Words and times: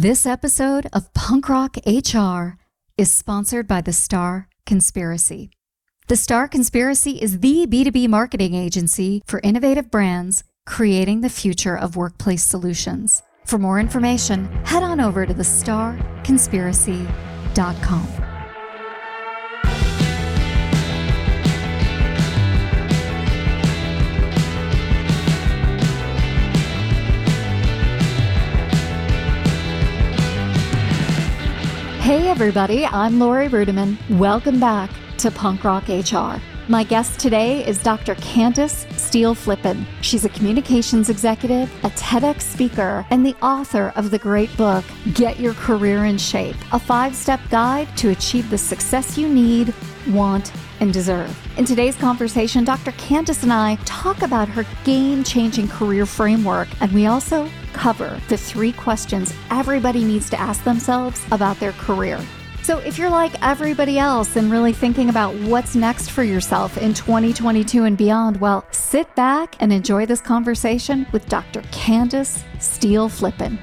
This 0.00 0.24
episode 0.24 0.88
of 0.94 1.12
Punk 1.12 1.50
Rock 1.50 1.76
HR 1.84 2.56
is 2.96 3.12
sponsored 3.12 3.68
by 3.68 3.82
the 3.82 3.92
Star 3.92 4.48
Conspiracy. 4.64 5.50
The 6.08 6.16
Star 6.16 6.48
Conspiracy 6.48 7.20
is 7.20 7.40
the 7.40 7.66
B2B 7.66 8.08
marketing 8.08 8.54
agency 8.54 9.22
for 9.26 9.42
innovative 9.44 9.90
brands 9.90 10.42
creating 10.64 11.20
the 11.20 11.28
future 11.28 11.76
of 11.76 11.96
workplace 11.96 12.42
solutions. 12.42 13.22
For 13.44 13.58
more 13.58 13.78
information, 13.78 14.46
head 14.64 14.82
on 14.82 15.00
over 15.00 15.26
to 15.26 15.34
thestarconspiracy.com. 15.34 18.29
Hey, 32.10 32.26
everybody, 32.26 32.84
I'm 32.86 33.20
Lori 33.20 33.46
Rudiman. 33.46 33.96
Welcome 34.18 34.58
back 34.58 34.90
to 35.18 35.30
Punk 35.30 35.62
Rock 35.62 35.86
HR. 35.86 36.42
My 36.66 36.82
guest 36.82 37.20
today 37.20 37.64
is 37.64 37.80
Dr. 37.80 38.16
Candace 38.16 38.84
Steele 38.96 39.32
Flippin. 39.32 39.86
She's 40.00 40.24
a 40.24 40.28
communications 40.30 41.08
executive, 41.08 41.72
a 41.84 41.90
TEDx 41.90 42.42
speaker, 42.42 43.06
and 43.10 43.24
the 43.24 43.36
author 43.40 43.92
of 43.94 44.10
the 44.10 44.18
great 44.18 44.54
book, 44.56 44.84
Get 45.14 45.38
Your 45.38 45.54
Career 45.54 46.06
in 46.06 46.18
Shape, 46.18 46.56
a 46.72 46.80
five 46.80 47.14
step 47.14 47.38
guide 47.48 47.96
to 47.98 48.08
achieve 48.08 48.50
the 48.50 48.58
success 48.58 49.16
you 49.16 49.28
need, 49.28 49.72
want, 50.08 50.52
and 50.80 50.92
deserve. 50.92 51.30
In 51.58 51.64
today's 51.64 51.94
conversation, 51.94 52.64
Dr. 52.64 52.90
Candace 52.92 53.44
and 53.44 53.52
I 53.52 53.76
talk 53.84 54.22
about 54.22 54.48
her 54.48 54.64
game 54.82 55.22
changing 55.22 55.68
career 55.68 56.06
framework, 56.06 56.66
and 56.80 56.90
we 56.90 57.06
also 57.06 57.48
cover 57.80 58.20
the 58.28 58.36
three 58.36 58.72
questions 58.72 59.32
everybody 59.50 60.04
needs 60.04 60.28
to 60.28 60.38
ask 60.38 60.62
themselves 60.64 61.24
about 61.32 61.58
their 61.58 61.72
career. 61.72 62.20
So, 62.62 62.76
if 62.78 62.98
you're 62.98 63.10
like 63.10 63.32
everybody 63.42 63.98
else 63.98 64.36
and 64.36 64.52
really 64.52 64.74
thinking 64.74 65.08
about 65.08 65.34
what's 65.34 65.74
next 65.74 66.10
for 66.10 66.22
yourself 66.22 66.76
in 66.76 66.92
2022 66.92 67.84
and 67.84 67.96
beyond, 67.96 68.38
well, 68.38 68.66
sit 68.70 69.12
back 69.14 69.56
and 69.60 69.72
enjoy 69.72 70.04
this 70.04 70.20
conversation 70.20 71.06
with 71.10 71.26
Dr. 71.28 71.62
Candace 71.72 72.44
Steele 72.58 73.08
Flippin. 73.08 73.58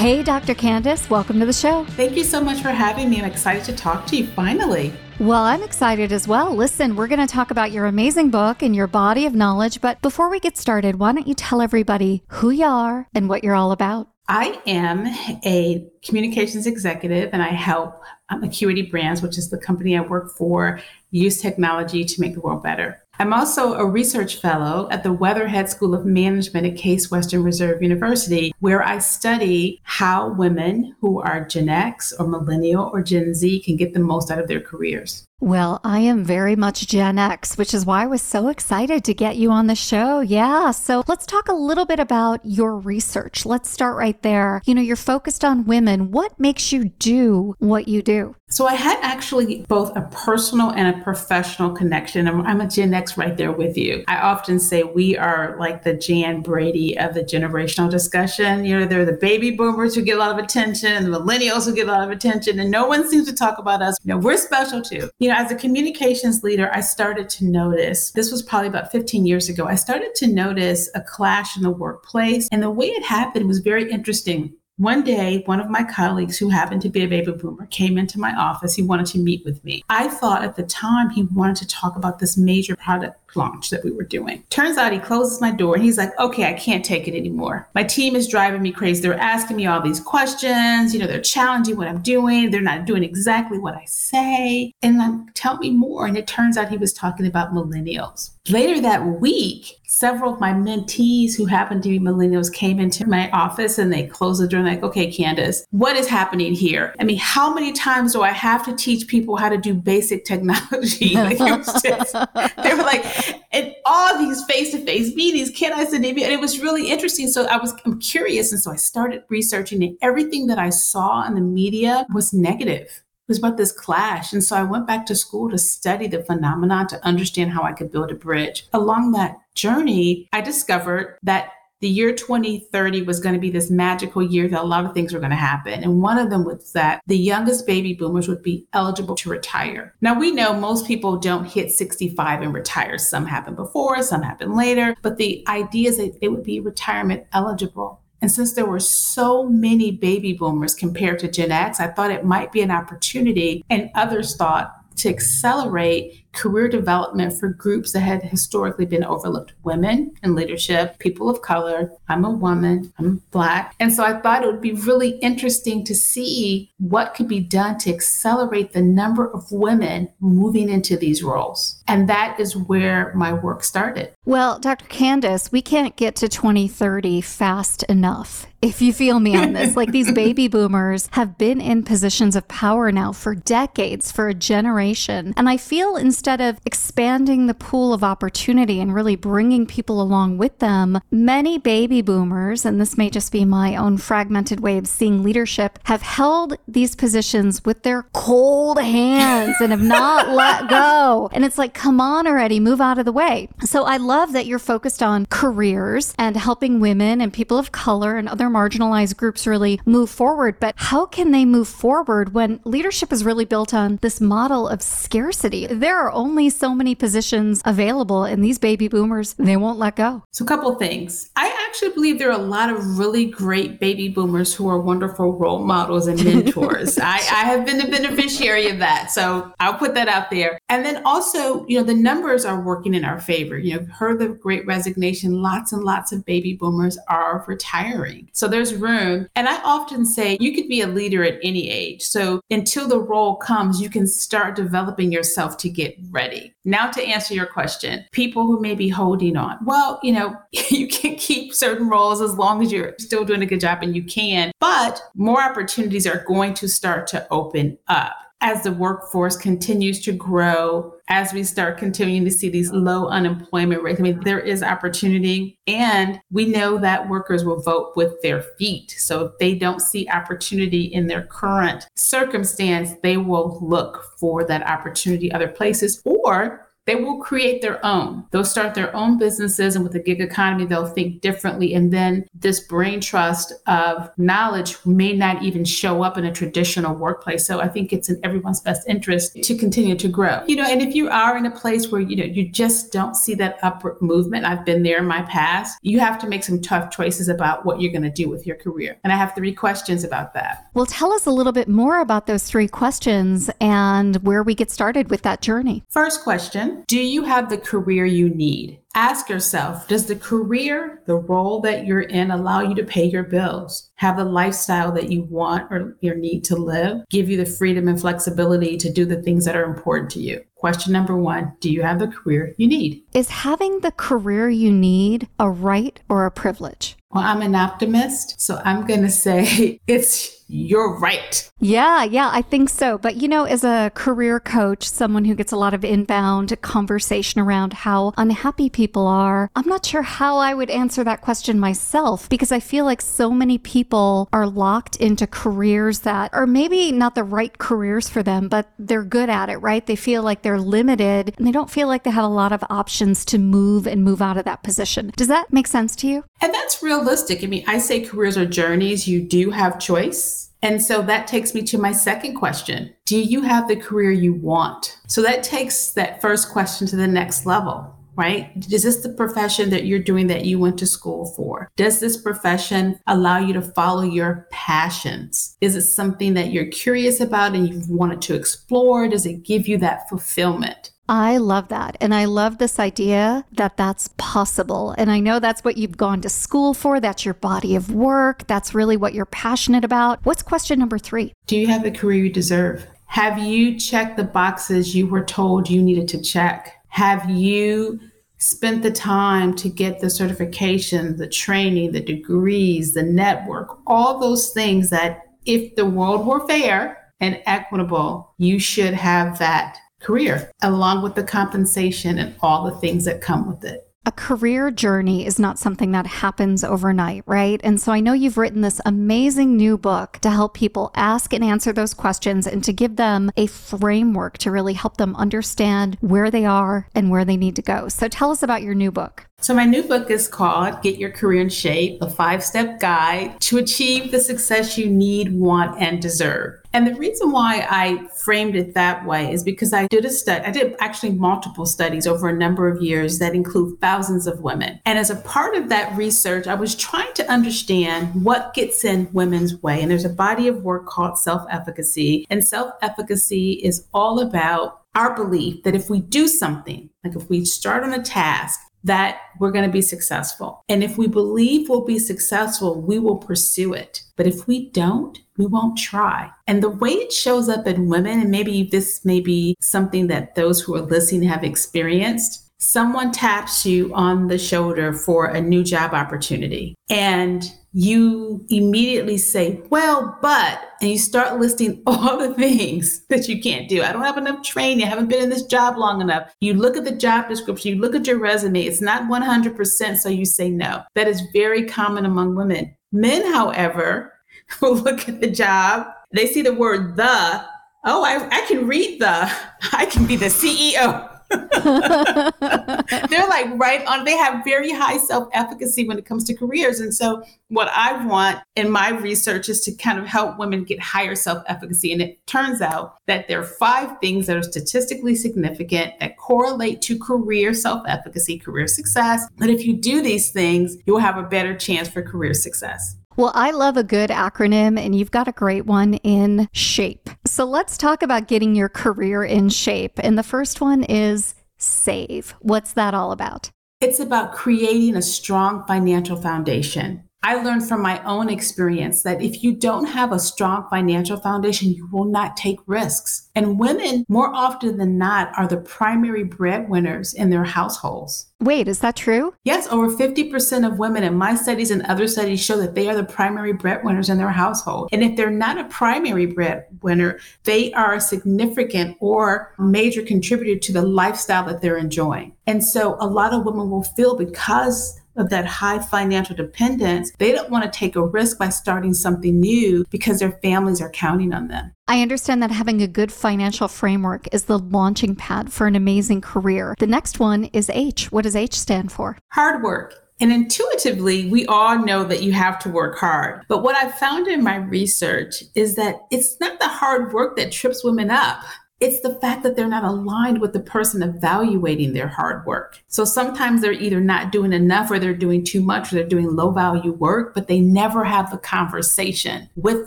Hey, 0.00 0.22
Dr. 0.22 0.54
Candace, 0.54 1.10
welcome 1.10 1.38
to 1.40 1.44
the 1.44 1.52
show. 1.52 1.84
Thank 1.84 2.16
you 2.16 2.24
so 2.24 2.40
much 2.40 2.62
for 2.62 2.70
having 2.70 3.10
me. 3.10 3.18
I'm 3.18 3.26
excited 3.26 3.64
to 3.64 3.74
talk 3.74 4.06
to 4.06 4.16
you 4.16 4.28
finally. 4.28 4.94
Well, 5.18 5.42
I'm 5.42 5.62
excited 5.62 6.10
as 6.10 6.26
well. 6.26 6.56
Listen, 6.56 6.96
we're 6.96 7.06
going 7.06 7.20
to 7.20 7.26
talk 7.26 7.50
about 7.50 7.70
your 7.70 7.84
amazing 7.84 8.30
book 8.30 8.62
and 8.62 8.74
your 8.74 8.86
body 8.86 9.26
of 9.26 9.34
knowledge. 9.34 9.82
But 9.82 10.00
before 10.00 10.30
we 10.30 10.40
get 10.40 10.56
started, 10.56 10.98
why 10.98 11.12
don't 11.12 11.28
you 11.28 11.34
tell 11.34 11.60
everybody 11.60 12.22
who 12.28 12.48
you 12.48 12.64
are 12.64 13.08
and 13.14 13.28
what 13.28 13.44
you're 13.44 13.54
all 13.54 13.72
about? 13.72 14.08
I 14.26 14.58
am 14.66 15.06
a 15.44 15.86
communications 16.02 16.66
executive 16.66 17.28
and 17.34 17.42
I 17.42 17.48
help 17.48 18.00
um, 18.30 18.42
Acuity 18.42 18.80
Brands, 18.80 19.20
which 19.20 19.36
is 19.36 19.50
the 19.50 19.58
company 19.58 19.98
I 19.98 20.00
work 20.00 20.30
for, 20.34 20.80
use 21.10 21.42
technology 21.42 22.06
to 22.06 22.20
make 22.22 22.32
the 22.32 22.40
world 22.40 22.62
better. 22.62 23.02
I'm 23.20 23.34
also 23.34 23.74
a 23.74 23.84
research 23.84 24.36
fellow 24.36 24.88
at 24.90 25.02
the 25.02 25.12
Weatherhead 25.12 25.68
School 25.68 25.94
of 25.94 26.06
Management 26.06 26.66
at 26.66 26.74
Case 26.74 27.10
Western 27.10 27.42
Reserve 27.42 27.82
University, 27.82 28.50
where 28.60 28.82
I 28.82 28.98
study 28.98 29.78
how 29.82 30.32
women 30.32 30.96
who 31.02 31.20
are 31.20 31.44
Gen 31.44 31.68
X 31.68 32.14
or 32.14 32.26
Millennial 32.26 32.88
or 32.94 33.02
Gen 33.02 33.34
Z 33.34 33.60
can 33.60 33.76
get 33.76 33.92
the 33.92 34.00
most 34.00 34.30
out 34.30 34.38
of 34.38 34.48
their 34.48 34.62
careers. 34.62 35.26
Well, 35.40 35.80
I 35.82 36.00
am 36.00 36.22
very 36.22 36.54
much 36.54 36.86
Gen 36.86 37.18
X, 37.18 37.56
which 37.56 37.72
is 37.72 37.86
why 37.86 38.02
I 38.02 38.06
was 38.06 38.20
so 38.20 38.48
excited 38.48 39.04
to 39.04 39.14
get 39.14 39.36
you 39.36 39.50
on 39.50 39.68
the 39.68 39.74
show. 39.74 40.20
Yeah. 40.20 40.70
So 40.70 41.02
let's 41.08 41.24
talk 41.24 41.48
a 41.48 41.54
little 41.54 41.86
bit 41.86 41.98
about 41.98 42.44
your 42.44 42.76
research. 42.76 43.46
Let's 43.46 43.70
start 43.70 43.96
right 43.96 44.20
there. 44.20 44.60
You 44.66 44.74
know, 44.74 44.82
you're 44.82 44.96
focused 44.96 45.42
on 45.42 45.64
women. 45.64 46.10
What 46.10 46.38
makes 46.38 46.72
you 46.72 46.84
do 46.84 47.54
what 47.58 47.88
you 47.88 48.02
do? 48.02 48.36
So 48.52 48.66
I 48.66 48.74
had 48.74 48.98
actually 49.00 49.64
both 49.68 49.96
a 49.96 50.02
personal 50.10 50.70
and 50.70 50.88
a 50.88 51.04
professional 51.04 51.70
connection. 51.70 52.26
I'm, 52.26 52.40
I'm, 52.42 52.60
a 52.60 52.68
Gen 52.68 52.92
X 52.92 53.16
right 53.16 53.36
there 53.36 53.52
with 53.52 53.78
you. 53.78 54.02
I 54.08 54.18
often 54.18 54.58
say 54.58 54.82
we 54.82 55.16
are 55.16 55.56
like 55.58 55.84
the 55.84 55.94
Jan 55.94 56.42
Brady 56.42 56.98
of 56.98 57.14
the 57.14 57.22
generational 57.22 57.88
discussion. 57.88 58.64
You 58.64 58.80
know, 58.80 58.86
they're 58.86 59.04
the 59.04 59.12
baby 59.12 59.52
boomers 59.52 59.94
who 59.94 60.02
get 60.02 60.16
a 60.16 60.18
lot 60.18 60.32
of 60.32 60.44
attention 60.44 60.92
and 60.92 61.06
the 61.06 61.16
millennials 61.16 61.64
who 61.64 61.74
get 61.74 61.86
a 61.86 61.92
lot 61.92 62.02
of 62.02 62.10
attention, 62.10 62.58
and 62.58 62.72
no 62.72 62.88
one 62.88 63.08
seems 63.08 63.28
to 63.28 63.34
talk 63.34 63.58
about 63.58 63.82
us. 63.82 63.96
You 64.04 64.10
know, 64.10 64.18
we're 64.18 64.36
special 64.36 64.82
too. 64.82 65.08
You 65.20 65.29
know, 65.30 65.36
as 65.36 65.50
a 65.50 65.54
communications 65.54 66.42
leader, 66.42 66.70
I 66.72 66.80
started 66.80 67.28
to 67.30 67.44
notice, 67.44 68.10
this 68.12 68.30
was 68.30 68.42
probably 68.42 68.68
about 68.68 68.92
15 68.92 69.26
years 69.26 69.48
ago, 69.48 69.66
I 69.66 69.76
started 69.76 70.14
to 70.16 70.26
notice 70.26 70.90
a 70.94 71.00
clash 71.00 71.56
in 71.56 71.62
the 71.62 71.70
workplace. 71.70 72.48
And 72.52 72.62
the 72.62 72.70
way 72.70 72.86
it 72.86 73.04
happened 73.04 73.46
was 73.46 73.60
very 73.60 73.90
interesting. 73.90 74.52
One 74.76 75.04
day, 75.04 75.42
one 75.44 75.60
of 75.60 75.68
my 75.68 75.84
colleagues 75.84 76.38
who 76.38 76.48
happened 76.48 76.80
to 76.82 76.88
be 76.88 77.02
a 77.02 77.06
baby 77.06 77.32
boomer 77.32 77.66
came 77.66 77.98
into 77.98 78.18
my 78.18 78.34
office. 78.34 78.74
He 78.74 78.82
wanted 78.82 79.06
to 79.08 79.18
meet 79.18 79.44
with 79.44 79.62
me. 79.62 79.84
I 79.90 80.08
thought 80.08 80.42
at 80.42 80.56
the 80.56 80.62
time 80.62 81.10
he 81.10 81.24
wanted 81.24 81.56
to 81.56 81.68
talk 81.68 81.96
about 81.96 82.18
this 82.18 82.38
major 82.38 82.76
product 82.76 83.19
launch 83.34 83.70
that 83.70 83.84
we 83.84 83.90
were 83.90 84.04
doing. 84.04 84.42
Turns 84.50 84.78
out 84.78 84.92
he 84.92 84.98
closes 84.98 85.40
my 85.40 85.50
door 85.50 85.74
and 85.74 85.84
he's 85.84 85.98
like, 85.98 86.18
okay, 86.18 86.44
I 86.44 86.54
can't 86.54 86.84
take 86.84 87.08
it 87.08 87.16
anymore. 87.16 87.68
My 87.74 87.84
team 87.84 88.16
is 88.16 88.28
driving 88.28 88.62
me 88.62 88.72
crazy. 88.72 89.02
They're 89.02 89.14
asking 89.14 89.56
me 89.56 89.66
all 89.66 89.80
these 89.80 90.00
questions. 90.00 90.92
You 90.92 91.00
know, 91.00 91.06
they're 91.06 91.20
challenging 91.20 91.76
what 91.76 91.88
I'm 91.88 92.02
doing. 92.02 92.50
They're 92.50 92.60
not 92.60 92.84
doing 92.84 93.04
exactly 93.04 93.58
what 93.58 93.74
I 93.74 93.84
say. 93.84 94.72
And 94.82 94.98
like, 94.98 95.34
tell 95.34 95.58
me 95.58 95.70
more. 95.70 96.06
And 96.06 96.16
it 96.16 96.26
turns 96.26 96.56
out 96.56 96.68
he 96.68 96.76
was 96.76 96.92
talking 96.92 97.26
about 97.26 97.52
millennials. 97.52 98.30
Later 98.48 98.80
that 98.80 99.04
week, 99.20 99.80
several 99.86 100.32
of 100.32 100.40
my 100.40 100.52
mentees 100.52 101.36
who 101.36 101.44
happened 101.44 101.82
to 101.82 101.88
be 101.88 101.98
millennials 101.98 102.52
came 102.52 102.80
into 102.80 103.06
my 103.06 103.30
office 103.32 103.76
and 103.76 103.92
they 103.92 104.06
closed 104.06 104.40
the 104.40 104.48
door 104.48 104.60
and 104.60 104.68
like, 104.68 104.82
okay, 104.82 105.10
Candace, 105.12 105.66
what 105.70 105.94
is 105.94 106.06
happening 106.08 106.54
here? 106.54 106.94
I 106.98 107.04
mean, 107.04 107.18
how 107.18 107.52
many 107.52 107.72
times 107.72 108.14
do 108.14 108.22
I 108.22 108.30
have 108.30 108.64
to 108.64 108.74
teach 108.74 109.08
people 109.08 109.36
how 109.36 109.48
to 109.48 109.58
do 109.58 109.74
basic 109.74 110.24
technology? 110.24 111.14
like, 111.14 111.38
just, 111.38 111.82
they 111.82 112.74
were 112.74 112.82
like, 112.82 113.04
and 113.52 113.74
all 113.84 114.18
these 114.18 114.44
face-to-face 114.44 115.14
meetings, 115.14 115.50
can 115.50 115.72
I 115.72 115.84
send? 115.84 116.04
And 116.04 116.18
it 116.18 116.40
was 116.40 116.60
really 116.60 116.90
interesting. 116.90 117.28
So 117.28 117.46
I 117.46 117.56
was 117.56 117.74
I'm 117.84 117.98
curious. 117.98 118.52
And 118.52 118.60
so 118.60 118.70
I 118.72 118.76
started 118.76 119.22
researching 119.28 119.82
and 119.82 119.96
everything 120.02 120.46
that 120.48 120.58
I 120.58 120.70
saw 120.70 121.26
in 121.26 121.34
the 121.34 121.40
media 121.40 122.06
was 122.12 122.32
negative. 122.32 122.86
It 122.86 123.28
was 123.28 123.38
about 123.38 123.56
this 123.56 123.70
clash. 123.70 124.32
And 124.32 124.42
so 124.42 124.56
I 124.56 124.64
went 124.64 124.88
back 124.88 125.06
to 125.06 125.14
school 125.14 125.50
to 125.50 125.58
study 125.58 126.08
the 126.08 126.22
phenomenon 126.24 126.88
to 126.88 127.06
understand 127.06 127.52
how 127.52 127.62
I 127.62 127.72
could 127.72 127.92
build 127.92 128.10
a 128.10 128.14
bridge. 128.16 128.66
Along 128.72 129.12
that 129.12 129.36
journey, 129.54 130.28
I 130.32 130.40
discovered 130.40 131.16
that 131.22 131.52
the 131.80 131.88
year 131.88 132.12
2030 132.12 133.02
was 133.02 133.20
going 133.20 133.34
to 133.34 133.40
be 133.40 133.50
this 133.50 133.70
magical 133.70 134.22
year 134.22 134.48
that 134.48 134.60
a 134.60 134.66
lot 134.66 134.84
of 134.84 134.92
things 134.92 135.12
were 135.12 135.18
going 135.18 135.30
to 135.30 135.36
happen. 135.36 135.82
And 135.82 136.02
one 136.02 136.18
of 136.18 136.28
them 136.28 136.44
was 136.44 136.72
that 136.72 137.00
the 137.06 137.16
youngest 137.16 137.66
baby 137.66 137.94
boomers 137.94 138.28
would 138.28 138.42
be 138.42 138.66
eligible 138.74 139.14
to 139.16 139.30
retire. 139.30 139.94
Now, 140.02 140.18
we 140.18 140.30
know 140.30 140.52
most 140.52 140.86
people 140.86 141.16
don't 141.16 141.46
hit 141.46 141.72
65 141.72 142.42
and 142.42 142.52
retire. 142.52 142.98
Some 142.98 143.24
happen 143.24 143.54
before, 143.54 144.02
some 144.02 144.22
happen 144.22 144.54
later. 144.54 144.94
But 145.00 145.16
the 145.16 145.42
idea 145.48 145.88
is 145.88 145.96
that 145.96 146.20
they 146.20 146.28
would 146.28 146.44
be 146.44 146.60
retirement 146.60 147.26
eligible. 147.32 148.02
And 148.20 148.30
since 148.30 148.52
there 148.52 148.66
were 148.66 148.80
so 148.80 149.48
many 149.48 149.90
baby 149.90 150.34
boomers 150.34 150.74
compared 150.74 151.18
to 151.20 151.28
Gen 151.28 151.50
X, 151.50 151.80
I 151.80 151.86
thought 151.86 152.10
it 152.10 152.26
might 152.26 152.52
be 152.52 152.60
an 152.60 152.70
opportunity. 152.70 153.64
And 153.70 153.90
others 153.94 154.36
thought 154.36 154.76
to 154.96 155.08
accelerate 155.08 156.26
career 156.32 156.68
development 156.68 157.38
for 157.38 157.48
groups 157.48 157.92
that 157.92 158.00
had 158.00 158.22
historically 158.22 158.86
been 158.86 159.04
overlooked 159.04 159.52
women 159.62 160.12
in 160.22 160.34
leadership, 160.34 160.98
people 160.98 161.28
of 161.28 161.42
color. 161.42 161.92
I'm 162.08 162.24
a 162.24 162.30
woman, 162.30 162.92
I'm 162.98 163.22
Black. 163.30 163.74
And 163.80 163.92
so 163.92 164.04
I 164.04 164.20
thought 164.20 164.42
it 164.42 164.46
would 164.46 164.60
be 164.60 164.72
really 164.72 165.18
interesting 165.18 165.84
to 165.84 165.94
see 165.94 166.70
what 166.78 167.14
could 167.14 167.28
be 167.28 167.40
done 167.40 167.78
to 167.78 167.92
accelerate 167.92 168.72
the 168.72 168.82
number 168.82 169.30
of 169.30 169.50
women 169.50 170.08
moving 170.20 170.68
into 170.68 170.96
these 170.96 171.22
roles. 171.22 171.82
And 171.88 172.08
that 172.08 172.38
is 172.38 172.56
where 172.56 173.12
my 173.14 173.32
work 173.32 173.64
started. 173.64 174.12
Well, 174.24 174.58
Dr. 174.58 174.86
Candace, 174.86 175.50
we 175.50 175.62
can't 175.62 175.96
get 175.96 176.16
to 176.16 176.28
2030 176.28 177.20
fast 177.20 177.82
enough 177.84 178.46
if 178.62 178.82
you 178.82 178.92
feel 178.92 179.20
me 179.20 179.34
on 179.34 179.54
this. 179.54 179.76
like 179.76 179.90
these 179.90 180.12
baby 180.24 180.48
boomers 180.48 181.08
have 181.12 181.38
been 181.38 181.60
in 181.60 181.82
positions 181.82 182.36
of 182.36 182.46
power 182.48 182.92
now 182.92 183.12
for 183.12 183.34
decades, 183.34 184.12
for 184.12 184.28
a 184.28 184.34
generation. 184.34 185.32
And 185.36 185.48
I 185.48 185.56
feel 185.56 185.96
in 185.96 186.12
instead 186.20 186.42
of 186.42 186.60
expanding 186.66 187.46
the 187.46 187.54
pool 187.54 187.94
of 187.94 188.04
opportunity 188.04 188.78
and 188.78 188.94
really 188.94 189.16
bringing 189.16 189.64
people 189.64 190.02
along 190.02 190.36
with 190.36 190.58
them, 190.58 191.00
many 191.10 191.56
baby 191.56 192.02
boomers, 192.02 192.66
and 192.66 192.78
this 192.78 192.98
may 192.98 193.08
just 193.08 193.32
be 193.32 193.42
my 193.42 193.74
own 193.74 193.96
fragmented 193.96 194.60
way 194.60 194.76
of 194.76 194.86
seeing 194.86 195.22
leadership, 195.22 195.78
have 195.84 196.02
held 196.02 196.58
these 196.68 196.94
positions 196.94 197.64
with 197.64 197.84
their 197.84 198.02
cold 198.12 198.78
hands 198.78 199.56
and 199.62 199.70
have 199.70 199.80
not 199.80 200.28
let 200.34 200.68
go. 200.68 201.30
And 201.32 201.42
it's 201.42 201.56
like, 201.56 201.72
come 201.72 202.02
on 202.02 202.26
already, 202.26 202.60
move 202.60 202.82
out 202.82 202.98
of 202.98 203.06
the 203.06 203.12
way. 203.12 203.48
So 203.62 203.84
I 203.84 203.96
love 203.96 204.34
that 204.34 204.44
you're 204.44 204.58
focused 204.58 205.02
on 205.02 205.24
careers 205.30 206.12
and 206.18 206.36
helping 206.36 206.80
women 206.80 207.22
and 207.22 207.32
people 207.32 207.56
of 207.56 207.72
color 207.72 208.18
and 208.18 208.28
other 208.28 208.48
marginalized 208.48 209.16
groups 209.16 209.46
really 209.46 209.80
move 209.86 210.10
forward. 210.10 210.60
But 210.60 210.74
how 210.76 211.06
can 211.06 211.30
they 211.30 211.46
move 211.46 211.66
forward 211.66 212.34
when 212.34 212.60
leadership 212.64 213.10
is 213.10 213.24
really 213.24 213.46
built 213.46 213.72
on 213.72 213.98
this 214.02 214.20
model 214.20 214.68
of 214.68 214.82
scarcity? 214.82 215.66
There 215.66 215.98
are 215.98 216.09
only 216.12 216.50
so 216.50 216.74
many 216.74 216.94
positions 216.94 217.62
available, 217.64 218.24
and 218.24 218.44
these 218.44 218.58
baby 218.58 218.88
boomers, 218.88 219.34
they 219.34 219.56
won't 219.56 219.78
let 219.78 219.96
go. 219.96 220.22
So, 220.32 220.44
a 220.44 220.48
couple 220.48 220.74
things. 220.76 221.30
I 221.36 221.54
actually 221.66 221.90
believe 221.90 222.18
there 222.18 222.30
are 222.30 222.40
a 222.40 222.42
lot 222.42 222.70
of 222.70 222.98
really 222.98 223.26
great 223.26 223.80
baby 223.80 224.08
boomers 224.08 224.54
who 224.54 224.68
are 224.68 224.80
wonderful 224.80 225.32
role 225.32 225.64
models 225.64 226.06
and 226.06 226.22
mentors. 226.24 226.98
I, 227.02 227.16
I 227.16 227.44
have 227.44 227.64
been 227.64 227.78
the 227.78 227.88
beneficiary 227.88 228.68
of 228.68 228.78
that. 228.78 229.10
So, 229.10 229.52
I'll 229.60 229.78
put 229.78 229.94
that 229.94 230.08
out 230.08 230.30
there. 230.30 230.58
And 230.68 230.84
then 230.84 231.02
also, 231.04 231.66
you 231.66 231.78
know, 231.78 231.84
the 231.84 231.94
numbers 231.94 232.44
are 232.44 232.60
working 232.60 232.94
in 232.94 233.04
our 233.04 233.20
favor. 233.20 233.58
You 233.58 233.76
know, 233.76 233.86
heard 233.86 234.18
the 234.18 234.28
great 234.28 234.66
resignation, 234.66 235.42
lots 235.42 235.72
and 235.72 235.82
lots 235.82 236.12
of 236.12 236.24
baby 236.24 236.54
boomers 236.54 236.98
are 237.08 237.44
retiring. 237.46 238.28
So, 238.32 238.48
there's 238.48 238.74
room. 238.74 239.28
And 239.36 239.48
I 239.48 239.60
often 239.62 240.04
say 240.04 240.36
you 240.40 240.54
could 240.54 240.68
be 240.68 240.80
a 240.80 240.86
leader 240.86 241.24
at 241.24 241.38
any 241.42 241.70
age. 241.70 242.02
So, 242.02 242.40
until 242.50 242.88
the 242.88 243.00
role 243.00 243.36
comes, 243.36 243.80
you 243.80 243.90
can 243.90 244.06
start 244.06 244.56
developing 244.56 245.12
yourself 245.12 245.56
to 245.58 245.68
get 245.68 245.99
ready. 246.10 246.54
Now, 246.64 246.90
to 246.90 247.02
answer 247.02 247.34
your 247.34 247.46
question, 247.46 248.04
people 248.12 248.46
who 248.46 248.60
may 248.60 248.74
be 248.74 248.88
holding 248.88 249.36
on. 249.36 249.58
Well, 249.64 250.00
you 250.02 250.12
know, 250.12 250.36
you 250.70 250.88
can 250.88 251.16
keep 251.16 251.54
certain 251.54 251.88
roles 251.88 252.20
as 252.20 252.34
long 252.34 252.62
as 252.62 252.72
you're 252.72 252.94
still 252.98 253.24
doing 253.24 253.42
a 253.42 253.46
good 253.46 253.60
job 253.60 253.82
and 253.82 253.94
you 253.94 254.04
can, 254.04 254.52
but 254.60 255.02
more 255.14 255.42
opportunities 255.42 256.06
are 256.06 256.24
going 256.26 256.54
to 256.54 256.68
start 256.68 257.06
to 257.08 257.26
open 257.30 257.78
up 257.88 258.14
as 258.40 258.62
the 258.62 258.72
workforce 258.72 259.36
continues 259.36 260.00
to 260.00 260.12
grow, 260.12 260.94
as 261.10 261.32
we 261.32 261.42
start 261.42 261.76
continuing 261.76 262.24
to 262.24 262.30
see 262.30 262.48
these 262.48 262.70
low 262.70 263.08
unemployment 263.08 263.82
rates. 263.82 263.98
I 263.98 264.04
mean, 264.04 264.20
there 264.20 264.38
is 264.38 264.62
opportunity, 264.62 265.58
and 265.66 266.20
we 266.30 266.46
know 266.46 266.78
that 266.78 267.08
workers 267.08 267.44
will 267.44 267.60
vote 267.60 267.92
with 267.96 268.22
their 268.22 268.42
feet. 268.58 268.94
So 268.96 269.24
if 269.26 269.32
they 269.38 269.56
don't 269.56 269.82
see 269.82 270.08
opportunity 270.08 270.84
in 270.84 271.08
their 271.08 271.26
current 271.26 271.88
circumstance, 271.96 272.92
they 273.02 273.16
will 273.16 273.58
look 273.60 274.04
for 274.18 274.44
that 274.44 274.66
opportunity 274.66 275.32
other 275.32 275.48
places 275.48 276.00
or 276.04 276.69
they 276.86 276.94
will 276.96 277.18
create 277.18 277.62
their 277.62 277.84
own. 277.84 278.24
They'll 278.30 278.44
start 278.44 278.74
their 278.74 278.94
own 278.96 279.18
businesses, 279.18 279.76
and 279.76 279.84
with 279.84 279.92
the 279.92 280.00
gig 280.00 280.20
economy, 280.20 280.66
they'll 280.66 280.86
think 280.86 281.20
differently. 281.20 281.74
And 281.74 281.92
then 281.92 282.26
this 282.34 282.60
brain 282.60 283.00
trust 283.00 283.52
of 283.66 284.10
knowledge 284.16 284.76
may 284.84 285.12
not 285.12 285.42
even 285.42 285.64
show 285.64 286.02
up 286.02 286.16
in 286.18 286.24
a 286.24 286.32
traditional 286.32 286.94
workplace. 286.94 287.46
So 287.46 287.60
I 287.60 287.68
think 287.68 287.92
it's 287.92 288.08
in 288.08 288.18
everyone's 288.24 288.60
best 288.60 288.88
interest 288.88 289.34
to 289.42 289.56
continue 289.56 289.94
to 289.96 290.08
grow. 290.08 290.42
You 290.46 290.56
know, 290.56 290.64
and 290.64 290.82
if 290.82 290.94
you 290.94 291.08
are 291.08 291.36
in 291.36 291.46
a 291.46 291.50
place 291.50 291.90
where 291.92 292.00
you 292.00 292.16
know 292.16 292.24
you 292.24 292.48
just 292.48 292.92
don't 292.92 293.14
see 293.14 293.34
that 293.36 293.58
upward 293.62 294.00
movement, 294.00 294.44
I've 294.44 294.64
been 294.64 294.82
there 294.82 294.98
in 294.98 295.06
my 295.06 295.22
past. 295.22 295.78
You 295.82 296.00
have 296.00 296.18
to 296.20 296.28
make 296.28 296.44
some 296.44 296.60
tough 296.60 296.90
choices 296.90 297.28
about 297.28 297.64
what 297.64 297.80
you're 297.80 297.92
going 297.92 298.02
to 298.02 298.10
do 298.10 298.28
with 298.28 298.46
your 298.46 298.56
career. 298.56 298.98
And 299.04 299.12
I 299.12 299.16
have 299.16 299.34
three 299.34 299.52
questions 299.52 300.02
about 300.02 300.34
that. 300.34 300.68
Well, 300.74 300.86
tell 300.86 301.12
us 301.12 301.26
a 301.26 301.30
little 301.30 301.52
bit 301.52 301.68
more 301.68 302.00
about 302.00 302.26
those 302.26 302.44
three 302.44 302.68
questions 302.68 303.50
and 303.60 304.16
where 304.16 304.42
we 304.42 304.54
get 304.54 304.70
started 304.70 305.10
with 305.10 305.22
that 305.22 305.40
journey. 305.40 305.84
First 305.90 306.22
question 306.22 306.79
do 306.86 306.98
you 306.98 307.24
have 307.24 307.48
the 307.48 307.58
career 307.58 308.04
you 308.04 308.28
need? 308.28 308.80
Ask 308.94 309.28
yourself 309.28 309.86
Does 309.86 310.06
the 310.06 310.16
career, 310.16 311.02
the 311.06 311.16
role 311.16 311.60
that 311.60 311.86
you're 311.86 312.00
in, 312.00 312.30
allow 312.30 312.60
you 312.60 312.74
to 312.74 312.84
pay 312.84 313.04
your 313.04 313.22
bills, 313.22 313.90
have 313.96 314.16
the 314.16 314.24
lifestyle 314.24 314.90
that 314.92 315.10
you 315.10 315.22
want 315.22 315.70
or 315.70 315.96
your 316.00 316.16
need 316.16 316.42
to 316.44 316.56
live, 316.56 316.98
give 317.08 317.30
you 317.30 317.36
the 317.36 317.46
freedom 317.46 317.86
and 317.86 318.00
flexibility 318.00 318.76
to 318.78 318.92
do 318.92 319.04
the 319.04 319.22
things 319.22 319.44
that 319.44 319.56
are 319.56 319.64
important 319.64 320.10
to 320.10 320.20
you? 320.20 320.42
Question 320.56 320.92
number 320.92 321.16
one 321.16 321.52
Do 321.60 321.70
you 321.70 321.82
have 321.82 321.98
the 321.98 322.08
career 322.08 322.54
you 322.58 322.66
need? 322.66 323.02
Is 323.14 323.30
having 323.30 323.80
the 323.80 323.92
career 323.92 324.50
you 324.50 324.72
need 324.72 325.28
a 325.38 325.48
right 325.48 326.00
or 326.08 326.26
a 326.26 326.30
privilege? 326.30 326.96
Well, 327.12 327.24
I'm 327.24 327.42
an 327.42 327.56
optimist, 327.56 328.40
so 328.40 328.60
I'm 328.64 328.86
going 328.86 329.02
to 329.02 329.10
say 329.10 329.80
it's 329.86 330.40
you're 330.52 330.98
right. 330.98 331.48
Yeah, 331.60 332.02
yeah, 332.02 332.28
I 332.32 332.42
think 332.42 332.68
so. 332.70 332.98
But 332.98 333.16
you 333.16 333.28
know, 333.28 333.44
as 333.44 333.62
a 333.62 333.92
career 333.94 334.40
coach, 334.40 334.88
someone 334.88 335.24
who 335.24 335.36
gets 335.36 335.52
a 335.52 335.56
lot 335.56 335.74
of 335.74 335.84
inbound 335.84 336.60
conversation 336.60 337.40
around 337.40 337.72
how 337.72 338.12
unhappy 338.16 338.68
people 338.68 339.06
are, 339.06 339.48
I'm 339.54 339.68
not 339.68 339.86
sure 339.86 340.02
how 340.02 340.38
I 340.38 340.54
would 340.54 340.70
answer 340.70 341.04
that 341.04 341.20
question 341.20 341.60
myself 341.60 342.28
because 342.28 342.50
I 342.50 342.58
feel 342.58 342.84
like 342.84 343.00
so 343.00 343.30
many 343.30 343.58
people 343.58 344.28
are 344.32 344.46
locked 344.46 344.96
into 344.96 345.26
careers 345.26 346.00
that 346.00 346.34
are 346.34 346.48
maybe 346.48 346.90
not 346.90 347.14
the 347.14 347.24
right 347.24 347.56
careers 347.58 348.08
for 348.08 348.22
them, 348.22 348.48
but 348.48 348.72
they're 348.76 349.04
good 349.04 349.30
at 349.30 349.50
it, 349.50 349.58
right? 349.58 349.86
They 349.86 349.96
feel 349.96 350.24
like 350.24 350.42
they're 350.42 350.58
limited 350.58 351.34
and 351.38 351.46
they 351.46 351.52
don't 351.52 351.70
feel 351.70 351.86
like 351.86 352.02
they 352.02 352.10
have 352.10 352.24
a 352.24 352.28
lot 352.28 352.52
of 352.52 352.64
options 352.68 353.24
to 353.26 353.38
move 353.38 353.86
and 353.86 354.02
move 354.02 354.20
out 354.20 354.36
of 354.36 354.44
that 354.46 354.64
position. 354.64 355.12
Does 355.16 355.28
that 355.28 355.52
make 355.52 355.68
sense 355.68 355.94
to 355.96 356.08
you? 356.08 356.24
And 356.42 356.54
that's 356.54 356.82
realistic. 356.82 357.44
I 357.44 357.46
mean, 357.46 357.64
I 357.66 357.78
say 357.78 358.00
careers 358.00 358.38
are 358.38 358.46
journeys. 358.46 359.06
You 359.06 359.20
do 359.20 359.50
have 359.50 359.78
choice 359.78 360.50
and 360.62 360.82
so 360.82 361.02
that 361.02 361.26
takes 361.26 361.54
me 361.54 361.62
to 361.62 361.78
my 361.78 361.92
second 361.92 362.34
question 362.34 362.94
Do 363.06 363.18
you 363.18 363.42
have 363.42 363.68
the 363.68 363.76
career 363.76 364.10
you 364.10 364.34
want? 364.34 364.98
So 365.06 365.22
that 365.22 365.42
takes 365.42 365.92
that 365.92 366.20
first 366.20 366.50
question 366.50 366.86
to 366.88 366.96
the 366.96 367.06
next 367.06 367.46
level, 367.46 367.94
right? 368.14 368.52
Is 368.70 368.82
this 368.82 369.02
the 369.02 369.08
profession 369.08 369.70
that 369.70 369.86
you're 369.86 369.98
doing 369.98 370.26
that 370.26 370.44
you 370.44 370.58
went 370.58 370.78
to 370.78 370.86
school 370.86 371.26
for? 371.34 371.70
Does 371.76 372.00
this 372.00 372.20
profession 372.20 373.00
allow 373.06 373.38
you 373.38 373.54
to 373.54 373.62
follow 373.62 374.02
your 374.02 374.46
passions? 374.50 375.56
Is 375.60 375.76
it 375.76 375.82
something 375.82 376.34
that 376.34 376.52
you're 376.52 376.66
curious 376.66 377.20
about 377.20 377.54
and 377.54 377.68
you've 377.68 377.88
wanted 377.88 378.20
to 378.22 378.34
explore? 378.34 379.08
Does 379.08 379.24
it 379.24 379.42
give 379.42 379.66
you 379.66 379.78
that 379.78 380.08
fulfillment? 380.08 380.89
I 381.10 381.38
love 381.38 381.68
that. 381.68 381.96
And 382.00 382.14
I 382.14 382.26
love 382.26 382.58
this 382.58 382.78
idea 382.78 383.44
that 383.54 383.76
that's 383.76 384.10
possible. 384.16 384.94
And 384.96 385.10
I 385.10 385.18
know 385.18 385.40
that's 385.40 385.64
what 385.64 385.76
you've 385.76 385.96
gone 385.96 386.20
to 386.20 386.28
school 386.28 386.72
for. 386.72 387.00
That's 387.00 387.24
your 387.24 387.34
body 387.34 387.74
of 387.74 387.92
work. 387.92 388.46
That's 388.46 388.74
really 388.76 388.96
what 388.96 389.12
you're 389.12 389.26
passionate 389.26 389.84
about. 389.84 390.24
What's 390.24 390.44
question 390.44 390.78
number 390.78 390.98
three? 390.98 391.34
Do 391.48 391.56
you 391.56 391.66
have 391.66 391.82
the 391.82 391.90
career 391.90 392.26
you 392.26 392.32
deserve? 392.32 392.86
Have 393.06 393.40
you 393.40 393.76
checked 393.76 394.18
the 394.18 394.24
boxes 394.24 394.94
you 394.94 395.08
were 395.08 395.24
told 395.24 395.68
you 395.68 395.82
needed 395.82 396.06
to 396.10 396.22
check? 396.22 396.76
Have 396.90 397.28
you 397.28 397.98
spent 398.38 398.84
the 398.84 398.92
time 398.92 399.56
to 399.56 399.68
get 399.68 399.98
the 399.98 400.10
certification, 400.10 401.16
the 401.16 401.26
training, 401.26 401.90
the 401.90 402.00
degrees, 402.00 402.94
the 402.94 403.02
network, 403.02 403.80
all 403.84 404.20
those 404.20 404.50
things 404.50 404.90
that 404.90 405.26
if 405.44 405.74
the 405.74 405.86
world 405.86 406.24
were 406.24 406.46
fair 406.46 407.12
and 407.18 407.42
equitable, 407.46 408.32
you 408.38 408.60
should 408.60 408.94
have 408.94 409.40
that 409.40 409.76
career, 410.00 410.50
along 410.62 411.02
with 411.02 411.14
the 411.14 411.22
compensation 411.22 412.18
and 412.18 412.34
all 412.40 412.64
the 412.64 412.76
things 412.78 413.04
that 413.04 413.20
come 413.20 413.48
with 413.48 413.64
it. 413.64 413.86
A 414.06 414.12
career 414.12 414.70
journey 414.70 415.26
is 415.26 415.38
not 415.38 415.58
something 415.58 415.92
that 415.92 416.06
happens 416.06 416.64
overnight, 416.64 417.22
right? 417.26 417.60
And 417.62 417.78
so 417.78 417.92
I 417.92 418.00
know 418.00 418.14
you've 418.14 418.38
written 418.38 418.62
this 418.62 418.80
amazing 418.86 419.58
new 419.58 419.76
book 419.76 420.18
to 420.22 420.30
help 420.30 420.54
people 420.54 420.90
ask 420.94 421.34
and 421.34 421.44
answer 421.44 421.70
those 421.70 421.92
questions 421.92 422.46
and 422.46 422.64
to 422.64 422.72
give 422.72 422.96
them 422.96 423.30
a 423.36 423.46
framework 423.46 424.38
to 424.38 424.50
really 424.50 424.72
help 424.72 424.96
them 424.96 425.14
understand 425.16 425.98
where 426.00 426.30
they 426.30 426.46
are 426.46 426.88
and 426.94 427.10
where 427.10 427.26
they 427.26 427.36
need 427.36 427.56
to 427.56 427.62
go. 427.62 427.88
So 427.88 428.08
tell 428.08 428.30
us 428.30 428.42
about 428.42 428.62
your 428.62 428.74
new 428.74 428.90
book. 428.90 429.26
So, 429.42 429.54
my 429.54 429.64
new 429.64 429.82
book 429.82 430.10
is 430.10 430.28
called 430.28 430.82
Get 430.82 430.98
Your 430.98 431.10
Career 431.10 431.40
in 431.40 431.48
Shape 431.48 432.02
A 432.02 432.10
Five 432.10 432.44
Step 432.44 432.78
Guide 432.78 433.40
to 433.40 433.56
Achieve 433.56 434.12
the 434.12 434.20
Success 434.20 434.76
You 434.76 434.90
Need, 434.90 435.32
Want, 435.32 435.80
and 435.80 436.00
Deserve. 436.02 436.60
And 436.74 436.86
the 436.86 436.94
reason 436.94 437.32
why 437.32 437.66
I 437.70 438.06
framed 438.22 438.54
it 438.54 438.74
that 438.74 439.06
way 439.06 439.32
is 439.32 439.42
because 439.42 439.72
I 439.72 439.86
did 439.86 440.04
a 440.04 440.10
study, 440.10 440.44
I 440.44 440.50
did 440.50 440.76
actually 440.78 441.12
multiple 441.12 441.64
studies 441.64 442.06
over 442.06 442.28
a 442.28 442.36
number 442.36 442.68
of 442.68 442.82
years 442.82 443.18
that 443.18 443.34
include 443.34 443.80
thousands 443.80 444.26
of 444.26 444.40
women. 444.40 444.78
And 444.84 444.98
as 444.98 445.08
a 445.08 445.16
part 445.16 445.56
of 445.56 445.70
that 445.70 445.96
research, 445.96 446.46
I 446.46 446.54
was 446.54 446.74
trying 446.74 447.12
to 447.14 447.26
understand 447.30 448.22
what 448.22 448.52
gets 448.52 448.84
in 448.84 449.08
women's 449.14 449.60
way. 449.62 449.80
And 449.80 449.90
there's 449.90 450.04
a 450.04 450.10
body 450.10 450.48
of 450.48 450.62
work 450.62 450.84
called 450.84 451.18
self 451.18 451.46
efficacy. 451.50 452.26
And 452.28 452.44
self 452.44 452.74
efficacy 452.82 453.52
is 453.52 453.86
all 453.94 454.20
about 454.20 454.82
our 454.94 455.14
belief 455.14 455.62
that 455.62 455.74
if 455.74 455.88
we 455.88 456.00
do 456.00 456.28
something, 456.28 456.90
like 457.04 457.16
if 457.16 457.28
we 457.30 457.44
start 457.44 457.84
on 457.84 457.92
a 457.92 458.02
task 458.02 458.60
that 458.84 459.20
we're 459.38 459.50
going 459.50 459.66
to 459.66 459.72
be 459.72 459.82
successful. 459.82 460.64
And 460.68 460.82
if 460.82 460.96
we 460.96 461.06
believe 461.06 461.68
we'll 461.68 461.84
be 461.84 461.98
successful, 461.98 462.80
we 462.80 462.98
will 462.98 463.18
pursue 463.18 463.74
it. 463.74 464.02
But 464.16 464.26
if 464.26 464.46
we 464.46 464.70
don't, 464.70 465.18
we 465.36 465.46
won't 465.46 465.78
try. 465.78 466.30
And 466.46 466.62
the 466.62 466.70
way 466.70 466.90
it 466.90 467.12
shows 467.12 467.48
up 467.48 467.66
in 467.66 467.88
women, 467.88 468.20
and 468.20 468.30
maybe 468.30 468.64
this 468.64 469.04
may 469.04 469.20
be 469.20 469.56
something 469.60 470.06
that 470.08 470.34
those 470.34 470.60
who 470.60 470.74
are 470.76 470.82
listening 470.82 471.22
have 471.28 471.44
experienced, 471.44 472.49
someone 472.60 473.10
taps 473.10 473.64
you 473.64 473.92
on 473.94 474.28
the 474.28 474.38
shoulder 474.38 474.92
for 474.92 475.26
a 475.26 475.40
new 475.40 475.64
job 475.64 475.94
opportunity 475.94 476.74
and 476.90 477.50
you 477.72 478.44
immediately 478.48 479.16
say, 479.16 479.62
Well, 479.70 480.18
but, 480.20 480.60
and 480.80 480.90
you 480.90 480.98
start 480.98 481.38
listing 481.38 481.82
all 481.86 482.18
the 482.18 482.34
things 482.34 483.06
that 483.06 483.28
you 483.28 483.40
can't 483.40 483.68
do. 483.68 483.82
I 483.82 483.92
don't 483.92 484.04
have 484.04 484.18
enough 484.18 484.42
training. 484.42 484.84
I 484.84 484.88
haven't 484.88 485.08
been 485.08 485.22
in 485.22 485.30
this 485.30 485.46
job 485.46 485.76
long 485.78 486.00
enough. 486.00 486.32
You 486.40 486.54
look 486.54 486.76
at 486.76 486.84
the 486.84 486.92
job 486.92 487.28
description, 487.28 487.74
you 487.74 487.80
look 487.80 487.94
at 487.94 488.06
your 488.06 488.18
resume, 488.18 488.62
it's 488.62 488.80
not 488.80 489.04
100%, 489.04 489.96
so 489.96 490.08
you 490.08 490.24
say 490.24 490.50
no. 490.50 490.82
That 490.94 491.08
is 491.08 491.22
very 491.32 491.64
common 491.64 492.04
among 492.04 492.34
women. 492.34 492.74
Men, 492.92 493.32
however, 493.32 494.12
will 494.60 494.76
look 494.76 495.08
at 495.08 495.20
the 495.20 495.30
job, 495.30 495.86
they 496.12 496.26
see 496.26 496.42
the 496.42 496.54
word 496.54 496.96
the, 496.96 497.44
oh, 497.84 498.04
I, 498.04 498.28
I 498.30 498.46
can 498.46 498.66
read 498.66 499.00
the, 499.00 499.32
I 499.72 499.86
can 499.86 500.06
be 500.06 500.16
the 500.16 500.26
CEO. 500.26 501.09
They're 501.30 503.28
like 503.28 503.46
right 503.54 503.84
on, 503.86 504.04
they 504.04 504.16
have 504.16 504.42
very 504.44 504.72
high 504.72 504.96
self 504.96 505.28
efficacy 505.32 505.86
when 505.86 505.96
it 505.96 506.04
comes 506.04 506.24
to 506.24 506.34
careers. 506.34 506.80
And 506.80 506.92
so, 506.92 507.22
what 507.48 507.68
I 507.68 508.04
want 508.04 508.40
in 508.56 508.70
my 508.70 508.90
research 508.90 509.48
is 509.48 509.60
to 509.62 509.72
kind 509.72 509.98
of 509.98 510.06
help 510.06 510.38
women 510.38 510.64
get 510.64 510.80
higher 510.80 511.14
self 511.14 511.44
efficacy. 511.46 511.92
And 511.92 512.02
it 512.02 512.26
turns 512.26 512.60
out 512.60 512.96
that 513.06 513.28
there 513.28 513.40
are 513.40 513.44
five 513.44 513.98
things 514.00 514.26
that 514.26 514.36
are 514.36 514.42
statistically 514.42 515.14
significant 515.14 515.98
that 516.00 516.16
correlate 516.16 516.82
to 516.82 516.98
career 516.98 517.54
self 517.54 517.82
efficacy, 517.86 518.38
career 518.38 518.66
success. 518.66 519.28
That 519.36 519.50
if 519.50 519.64
you 519.64 519.74
do 519.74 520.02
these 520.02 520.32
things, 520.32 520.76
you'll 520.84 520.98
have 520.98 521.16
a 521.16 521.22
better 521.22 521.56
chance 521.56 521.88
for 521.88 522.02
career 522.02 522.34
success. 522.34 522.96
Well, 523.20 523.32
I 523.34 523.50
love 523.50 523.76
a 523.76 523.84
good 523.84 524.08
acronym, 524.08 524.80
and 524.80 524.94
you've 524.94 525.10
got 525.10 525.28
a 525.28 525.32
great 525.32 525.66
one 525.66 525.92
in 525.96 526.48
SHAPE. 526.52 527.10
So 527.26 527.44
let's 527.44 527.76
talk 527.76 528.02
about 528.02 528.28
getting 528.28 528.54
your 528.54 528.70
career 528.70 529.22
in 529.22 529.50
shape. 529.50 529.98
And 530.02 530.16
the 530.16 530.22
first 530.22 530.62
one 530.62 530.84
is 530.84 531.34
SAVE. 531.58 532.34
What's 532.40 532.72
that 532.72 532.94
all 532.94 533.12
about? 533.12 533.50
It's 533.82 534.00
about 534.00 534.32
creating 534.32 534.96
a 534.96 535.02
strong 535.02 535.66
financial 535.66 536.16
foundation. 536.16 537.09
I 537.22 537.34
learned 537.34 537.68
from 537.68 537.82
my 537.82 538.02
own 538.04 538.30
experience 538.30 539.02
that 539.02 539.20
if 539.20 539.42
you 539.42 539.54
don't 539.54 539.84
have 539.84 540.10
a 540.10 540.18
strong 540.18 540.66
financial 540.70 541.18
foundation, 541.18 541.68
you 541.68 541.86
will 541.88 542.06
not 542.06 542.36
take 542.36 542.58
risks. 542.66 543.28
And 543.34 543.58
women, 543.58 544.06
more 544.08 544.34
often 544.34 544.78
than 544.78 544.96
not, 544.96 545.30
are 545.36 545.46
the 545.46 545.58
primary 545.58 546.24
breadwinners 546.24 547.12
in 547.12 547.28
their 547.28 547.44
households. 547.44 548.26
Wait, 548.40 548.68
is 548.68 548.78
that 548.78 548.96
true? 548.96 549.34
Yes, 549.44 549.68
over 549.68 549.90
50% 549.90 550.66
of 550.66 550.78
women 550.78 551.02
in 551.02 551.14
my 551.14 551.34
studies 551.34 551.70
and 551.70 551.82
other 551.82 552.08
studies 552.08 552.42
show 552.42 552.56
that 552.56 552.74
they 552.74 552.88
are 552.88 552.96
the 552.96 553.04
primary 553.04 553.52
breadwinners 553.52 554.08
in 554.08 554.16
their 554.16 554.30
household. 554.30 554.88
And 554.90 555.02
if 555.02 555.14
they're 555.14 555.30
not 555.30 555.58
a 555.58 555.64
primary 555.64 556.24
breadwinner, 556.24 557.20
they 557.44 557.70
are 557.74 557.94
a 557.94 558.00
significant 558.00 558.96
or 558.98 559.54
major 559.58 560.02
contributor 560.02 560.58
to 560.58 560.72
the 560.72 560.82
lifestyle 560.82 561.44
that 561.46 561.60
they're 561.60 561.76
enjoying. 561.76 562.32
And 562.46 562.64
so 562.64 562.96
a 562.98 563.06
lot 563.06 563.34
of 563.34 563.44
women 563.44 563.70
will 563.70 563.82
feel 563.82 564.16
because 564.16 564.99
of 565.16 565.30
that 565.30 565.46
high 565.46 565.78
financial 565.78 566.36
dependence, 566.36 567.12
they 567.18 567.32
don't 567.32 567.50
want 567.50 567.64
to 567.64 567.78
take 567.78 567.96
a 567.96 568.04
risk 568.04 568.38
by 568.38 568.48
starting 568.48 568.94
something 568.94 569.40
new 569.40 569.84
because 569.90 570.18
their 570.18 570.38
families 570.42 570.80
are 570.80 570.90
counting 570.90 571.32
on 571.32 571.48
them. 571.48 571.72
I 571.88 572.02
understand 572.02 572.42
that 572.42 572.50
having 572.50 572.82
a 572.82 572.86
good 572.86 573.10
financial 573.10 573.68
framework 573.68 574.32
is 574.32 574.44
the 574.44 574.58
launching 574.58 575.16
pad 575.16 575.52
for 575.52 575.66
an 575.66 575.74
amazing 575.74 576.20
career. 576.20 576.74
The 576.78 576.86
next 576.86 577.18
one 577.18 577.46
is 577.46 577.70
H. 577.70 578.12
What 578.12 578.22
does 578.22 578.36
H 578.36 578.54
stand 578.54 578.92
for? 578.92 579.18
Hard 579.32 579.62
work. 579.62 579.94
And 580.20 580.32
intuitively, 580.32 581.30
we 581.30 581.46
all 581.46 581.78
know 581.78 582.04
that 582.04 582.22
you 582.22 582.32
have 582.32 582.58
to 582.60 582.68
work 582.68 582.98
hard. 582.98 583.42
But 583.48 583.62
what 583.62 583.74
I've 583.74 583.98
found 583.98 584.28
in 584.28 584.44
my 584.44 584.56
research 584.56 585.42
is 585.54 585.76
that 585.76 585.96
it's 586.10 586.38
not 586.40 586.60
the 586.60 586.68
hard 586.68 587.14
work 587.14 587.36
that 587.36 587.52
trips 587.52 587.82
women 587.82 588.10
up. 588.10 588.42
It's 588.80 589.00
the 589.00 589.14
fact 589.16 589.42
that 589.42 589.56
they're 589.56 589.68
not 589.68 589.84
aligned 589.84 590.40
with 590.40 590.54
the 590.54 590.60
person 590.60 591.02
evaluating 591.02 591.92
their 591.92 592.08
hard 592.08 592.46
work. 592.46 592.80
So 592.88 593.04
sometimes 593.04 593.60
they're 593.60 593.72
either 593.72 594.00
not 594.00 594.32
doing 594.32 594.54
enough 594.54 594.90
or 594.90 594.98
they're 594.98 595.14
doing 595.14 595.44
too 595.44 595.62
much 595.62 595.92
or 595.92 595.96
they're 595.96 596.08
doing 596.08 596.34
low 596.34 596.50
value 596.50 596.92
work, 596.92 597.34
but 597.34 597.46
they 597.46 597.60
never 597.60 598.04
have 598.04 598.30
the 598.30 598.38
conversation 598.38 599.50
with 599.54 599.86